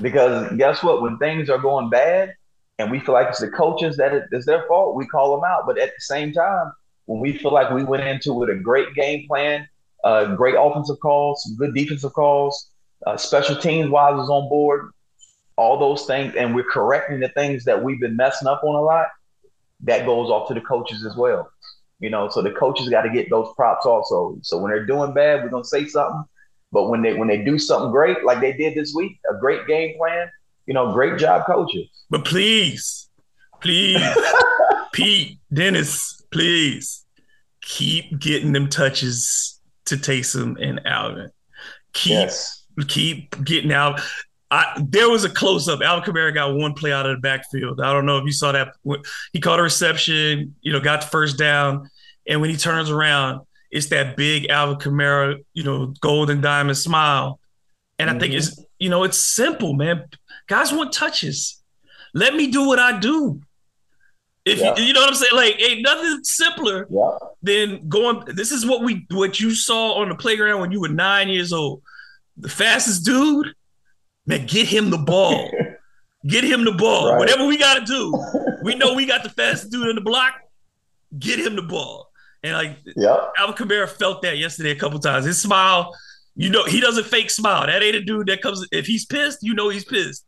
because 0.00 0.56
guess 0.56 0.82
what? 0.82 1.02
When 1.02 1.18
things 1.18 1.50
are 1.50 1.58
going 1.58 1.90
bad, 1.90 2.34
and 2.78 2.90
we 2.90 3.00
feel 3.00 3.14
like 3.14 3.28
it's 3.28 3.40
the 3.40 3.50
coaches 3.50 3.96
that 3.96 4.28
it's 4.30 4.46
their 4.46 4.66
fault, 4.68 4.94
we 4.94 5.06
call 5.06 5.34
them 5.34 5.44
out. 5.44 5.64
But 5.66 5.78
at 5.78 5.88
the 5.88 6.00
same 6.00 6.32
time, 6.32 6.72
when 7.06 7.20
we 7.20 7.36
feel 7.36 7.52
like 7.52 7.70
we 7.70 7.84
went 7.84 8.04
into 8.04 8.32
with 8.32 8.50
a 8.50 8.54
great 8.54 8.94
game 8.94 9.26
plan, 9.26 9.66
uh, 10.04 10.34
great 10.34 10.54
offensive 10.58 10.98
calls, 11.00 11.42
some 11.44 11.56
good 11.56 11.74
defensive 11.74 12.12
calls, 12.12 12.70
uh, 13.06 13.16
special 13.16 13.56
teams 13.56 13.90
wise 13.90 14.20
is 14.22 14.28
on 14.28 14.48
board, 14.48 14.90
all 15.56 15.78
those 15.78 16.06
things, 16.06 16.34
and 16.36 16.54
we're 16.54 16.64
correcting 16.64 17.20
the 17.20 17.28
things 17.30 17.64
that 17.64 17.82
we've 17.82 18.00
been 18.00 18.16
messing 18.16 18.48
up 18.48 18.62
on 18.64 18.74
a 18.74 18.80
lot. 18.80 19.08
That 19.82 20.06
goes 20.06 20.30
off 20.30 20.48
to 20.48 20.54
the 20.54 20.60
coaches 20.60 21.04
as 21.04 21.16
well. 21.16 21.50
You 22.00 22.10
know, 22.10 22.28
so 22.28 22.42
the 22.42 22.52
coaches 22.52 22.88
got 22.88 23.02
to 23.02 23.10
get 23.10 23.28
those 23.30 23.52
props 23.56 23.86
also. 23.86 24.38
So 24.42 24.58
when 24.58 24.70
they're 24.70 24.86
doing 24.86 25.12
bad, 25.14 25.42
we're 25.42 25.50
gonna 25.50 25.64
say 25.64 25.86
something. 25.86 26.24
But 26.70 26.88
when 26.88 27.02
they 27.02 27.14
when 27.14 27.28
they 27.28 27.44
do 27.44 27.58
something 27.58 27.90
great, 27.90 28.24
like 28.24 28.40
they 28.40 28.52
did 28.52 28.74
this 28.74 28.94
week, 28.94 29.18
a 29.30 29.38
great 29.38 29.66
game 29.66 29.96
plan, 29.96 30.30
you 30.66 30.74
know, 30.74 30.92
great 30.92 31.18
job, 31.18 31.46
coaches. 31.46 31.88
But 32.10 32.24
please, 32.24 33.08
please, 33.60 34.02
Pete, 34.92 35.38
Dennis, 35.52 36.22
please 36.30 37.04
keep 37.62 38.18
getting 38.18 38.52
them 38.52 38.68
touches 38.68 39.57
to 39.88 39.96
Taysom 39.96 40.56
and 40.60 40.86
Alvin. 40.86 41.30
Keep 41.92 42.12
yes 42.12 42.58
keep 42.84 43.42
getting 43.44 43.72
out. 43.72 44.00
I, 44.50 44.82
there 44.82 45.10
was 45.10 45.24
a 45.24 45.28
close 45.28 45.68
up. 45.68 45.82
Alvin 45.82 46.10
Kamara 46.10 46.32
got 46.32 46.54
one 46.54 46.72
play 46.72 46.92
out 46.92 47.06
of 47.06 47.16
the 47.16 47.20
backfield. 47.20 47.80
I 47.80 47.92
don't 47.92 48.06
know 48.06 48.18
if 48.18 48.24
you 48.24 48.32
saw 48.32 48.52
that. 48.52 48.74
He 49.32 49.40
caught 49.40 49.60
a 49.60 49.62
reception, 49.62 50.54
you 50.62 50.72
know, 50.72 50.80
got 50.80 51.02
the 51.02 51.06
first 51.08 51.36
down, 51.36 51.90
and 52.26 52.40
when 52.40 52.50
he 52.50 52.56
turns 52.56 52.90
around, 52.90 53.40
it's 53.70 53.88
that 53.88 54.16
big 54.16 54.48
Alvin 54.48 54.78
Kamara, 54.78 55.44
you 55.52 55.64
know, 55.64 55.92
golden 56.00 56.40
diamond 56.40 56.78
smile. 56.78 57.38
And 57.98 58.08
mm-hmm. 58.08 58.16
I 58.16 58.20
think 58.20 58.34
it's, 58.34 58.50
mm-hmm. 58.52 58.62
you 58.78 58.88
know, 58.88 59.04
it's 59.04 59.18
simple, 59.18 59.74
man. 59.74 60.04
Guys 60.46 60.72
want 60.72 60.92
touches. 60.92 61.62
Let 62.14 62.34
me 62.34 62.50
do 62.50 62.66
what 62.66 62.78
I 62.78 62.98
do. 62.98 63.42
If 64.48 64.58
yeah. 64.58 64.76
you, 64.76 64.84
you 64.84 64.92
know 64.92 65.00
what 65.00 65.10
I'm 65.10 65.14
saying, 65.14 65.34
like 65.34 65.60
ain't 65.60 65.82
nothing 65.82 66.20
simpler 66.24 66.86
yeah. 66.90 67.10
than 67.42 67.88
going. 67.88 68.22
This 68.26 68.52
is 68.52 68.66
what 68.66 68.82
we 68.82 69.06
what 69.10 69.38
you 69.38 69.54
saw 69.54 69.94
on 69.94 70.08
the 70.08 70.14
playground 70.14 70.60
when 70.60 70.72
you 70.72 70.80
were 70.80 70.88
nine 70.88 71.28
years 71.28 71.52
old 71.52 71.82
the 72.38 72.48
fastest 72.48 73.04
dude, 73.04 73.54
man, 74.26 74.46
get 74.46 74.66
him 74.66 74.90
the 74.90 74.98
ball. 74.98 75.50
Get 76.26 76.42
him 76.42 76.64
the 76.64 76.72
ball. 76.72 77.12
Right. 77.12 77.18
Whatever 77.18 77.46
we 77.46 77.56
got 77.56 77.74
to 77.78 77.84
do, 77.84 78.12
we 78.64 78.74
know 78.74 78.92
we 78.92 79.06
got 79.06 79.22
the 79.22 79.30
fastest 79.30 79.70
dude 79.70 79.88
in 79.88 79.94
the 79.94 80.02
block. 80.02 80.34
Get 81.16 81.38
him 81.38 81.54
the 81.54 81.62
ball. 81.62 82.10
And 82.42 82.54
like, 82.54 82.76
yep. 82.96 83.32
Alvin 83.38 83.54
Kamara 83.54 83.88
felt 83.88 84.22
that 84.22 84.36
yesterday 84.36 84.72
a 84.72 84.76
couple 84.76 84.98
times. 84.98 85.26
His 85.26 85.40
smile, 85.40 85.96
you 86.34 86.50
know, 86.50 86.64
he 86.64 86.80
doesn't 86.80 87.06
fake 87.06 87.30
smile. 87.30 87.66
That 87.66 87.84
ain't 87.84 87.94
a 87.94 88.02
dude 88.02 88.26
that 88.26 88.42
comes. 88.42 88.66
If 88.72 88.84
he's 88.84 89.06
pissed, 89.06 89.38
you 89.42 89.54
know 89.54 89.68
he's 89.68 89.84
pissed. 89.84 90.26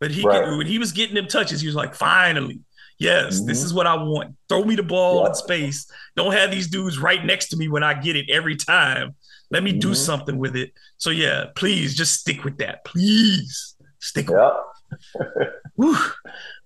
But 0.00 0.10
he 0.10 0.22
right. 0.22 0.56
when 0.56 0.66
he 0.66 0.78
was 0.78 0.92
getting 0.92 1.14
them 1.14 1.26
touches, 1.26 1.60
he 1.60 1.66
was 1.66 1.76
like, 1.76 1.94
finally, 1.94 2.60
yes, 2.98 3.38
mm-hmm. 3.38 3.46
this 3.46 3.62
is 3.62 3.74
what 3.74 3.86
I 3.86 3.94
want. 3.94 4.34
Throw 4.48 4.64
me 4.64 4.74
the 4.74 4.82
ball 4.82 5.20
yep. 5.20 5.28
in 5.28 5.34
space. 5.34 5.90
Don't 6.16 6.32
have 6.32 6.50
these 6.50 6.68
dudes 6.68 6.98
right 6.98 7.24
next 7.24 7.48
to 7.48 7.56
me 7.56 7.68
when 7.68 7.82
I 7.82 7.94
get 7.94 8.16
it 8.16 8.30
every 8.30 8.56
time. 8.56 9.14
Let 9.50 9.62
me 9.62 9.70
mm-hmm. 9.70 9.80
do 9.80 9.94
something 9.94 10.38
with 10.38 10.56
it. 10.56 10.72
So 10.98 11.10
yeah, 11.10 11.46
please 11.54 11.94
just 11.94 12.20
stick 12.20 12.44
with 12.44 12.58
that. 12.58 12.84
Please 12.84 13.76
stick 14.00 14.28
with 14.28 14.38
it. 14.38 15.48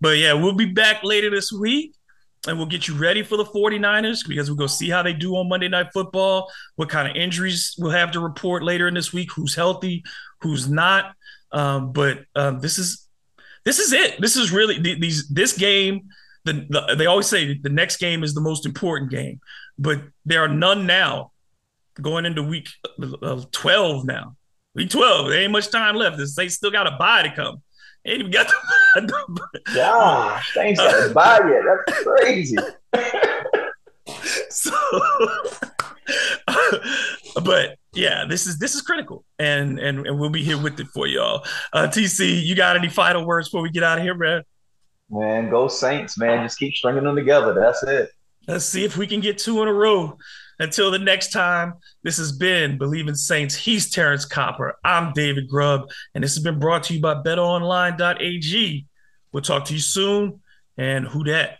but 0.01 0.19
yeah, 0.19 0.33
we'll 0.35 0.53
be 0.53 0.67
back 0.67 1.03
later 1.03 1.31
this 1.31 1.53
week 1.53 1.95
and 2.47 2.57
we'll 2.57 2.67
get 2.67 2.89
you 2.89 2.95
ready 2.95 3.23
for 3.23 3.37
the 3.37 3.45
49ers 3.45 4.27
because 4.27 4.49
we'll 4.49 4.57
go 4.57 4.67
see 4.67 4.89
how 4.89 5.03
they 5.03 5.13
do 5.13 5.37
on 5.37 5.49
Monday 5.49 5.69
Night 5.69 5.93
Football, 5.93 6.51
what 6.77 6.89
kind 6.89 7.09
of 7.09 7.17
injuries 7.17 7.75
we'll 7.79 7.91
have 7.91 8.13
to 8.13 8.21
report 8.21 8.63
later 8.63 8.89
in 8.89 8.95
this 8.95 9.13
week, 9.13 9.31
who's 9.33 9.55
healthy, 9.55 10.03
who's 10.41 10.69
not. 10.69 11.15
Um, 11.53 11.93
but 11.93 12.25
um, 12.35 12.61
this 12.61 12.79
is 12.79 13.07
this 13.65 13.79
is 13.79 13.93
it. 13.93 14.21
This 14.21 14.37
is 14.37 14.53
really 14.53 14.79
these 14.79 15.29
this 15.29 15.57
game. 15.57 16.09
The, 16.45 16.67
the, 16.69 16.95
they 16.97 17.07
always 17.07 17.27
say 17.27 17.59
the 17.59 17.69
next 17.69 17.99
game 17.99 18.23
is 18.25 18.35
the 18.35 18.41
most 18.41 18.65
important 18.65 19.11
game, 19.11 19.41
but 19.79 20.01
there 20.25 20.43
are 20.43 20.49
none 20.49 20.87
now 20.87 21.33
going 22.01 22.25
into 22.25 22.43
week 22.43 22.69
uh, 23.23 23.43
12 23.53 24.07
now. 24.07 24.37
Week 24.75 24.89
12, 24.89 25.29
there 25.29 25.43
ain't 25.43 25.53
much 25.53 25.71
time 25.71 25.97
left. 25.97 26.19
They 26.37 26.49
still 26.49 26.71
got 26.71 26.87
a 26.87 26.93
bye 26.93 27.23
to 27.23 27.35
come. 27.35 27.63
They 28.05 28.13
ain't 28.13 28.21
even 28.21 28.33
got 28.33 28.51
the 28.95 29.03
Yeah, 29.75 30.41
got 30.77 31.11
a 31.11 31.13
bye 31.13 31.41
yet. 31.49 31.63
That's 31.87 32.03
crazy. 32.05 32.57
so, 34.51 34.73
but 37.43 37.77
yeah, 37.93 38.25
this 38.29 38.47
is 38.47 38.59
this 38.59 38.75
is 38.75 38.83
critical, 38.83 39.25
and 39.39 39.79
and 39.79 40.07
and 40.07 40.19
we'll 40.19 40.31
be 40.31 40.43
here 40.43 40.61
with 40.61 40.81
it 40.81 40.87
for 40.89 41.07
y'all. 41.07 41.45
Uh, 41.73 41.89
TC, 41.89 42.43
you 42.43 42.55
got 42.55 42.77
any 42.77 42.89
final 42.89 43.27
words 43.27 43.49
before 43.49 43.63
we 43.63 43.71
get 43.71 43.83
out 43.83 43.99
of 43.99 44.05
here, 44.05 44.15
man? 44.15 44.43
Man, 45.11 45.51
go 45.51 45.69
Saints, 45.69 46.17
man. 46.17 46.45
Just 46.45 46.59
keep 46.59 46.75
stringing 46.75 47.05
them 47.05 47.17
together. 47.17 47.53
That's 47.53 47.83
it. 47.83 48.11
Let's 48.47 48.65
see 48.65 48.85
if 48.85 48.97
we 48.97 49.07
can 49.07 49.21
get 49.21 49.39
two 49.39 49.61
in 49.63 49.69
a 49.69 49.73
row. 49.73 50.17
Until 50.59 50.91
the 50.91 50.99
next 50.99 51.33
time, 51.33 51.75
this 52.03 52.19
has 52.19 52.33
been 52.33 52.79
Bleav 52.79 53.09
in 53.09 53.15
Saints. 53.15 53.55
He's 53.55 53.91
Terrance 53.91 54.27
Copper. 54.27 54.77
I'm 54.85 55.13
David 55.15 55.49
Grubb, 55.49 55.89
and 56.15 56.23
this 56.23 56.35
has 56.35 56.45
been 56.45 56.59
brought 56.59 56.85
to 56.85 56.95
you 56.95 57.01
by 57.01 57.15
BetOnline.ag. 57.15 58.87
We'll 59.33 59.43
talk 59.43 59.65
to 59.67 59.73
you 59.73 59.81
soon, 59.81 60.43
and 60.77 61.07
who 61.07 61.25
dat? 61.25 61.60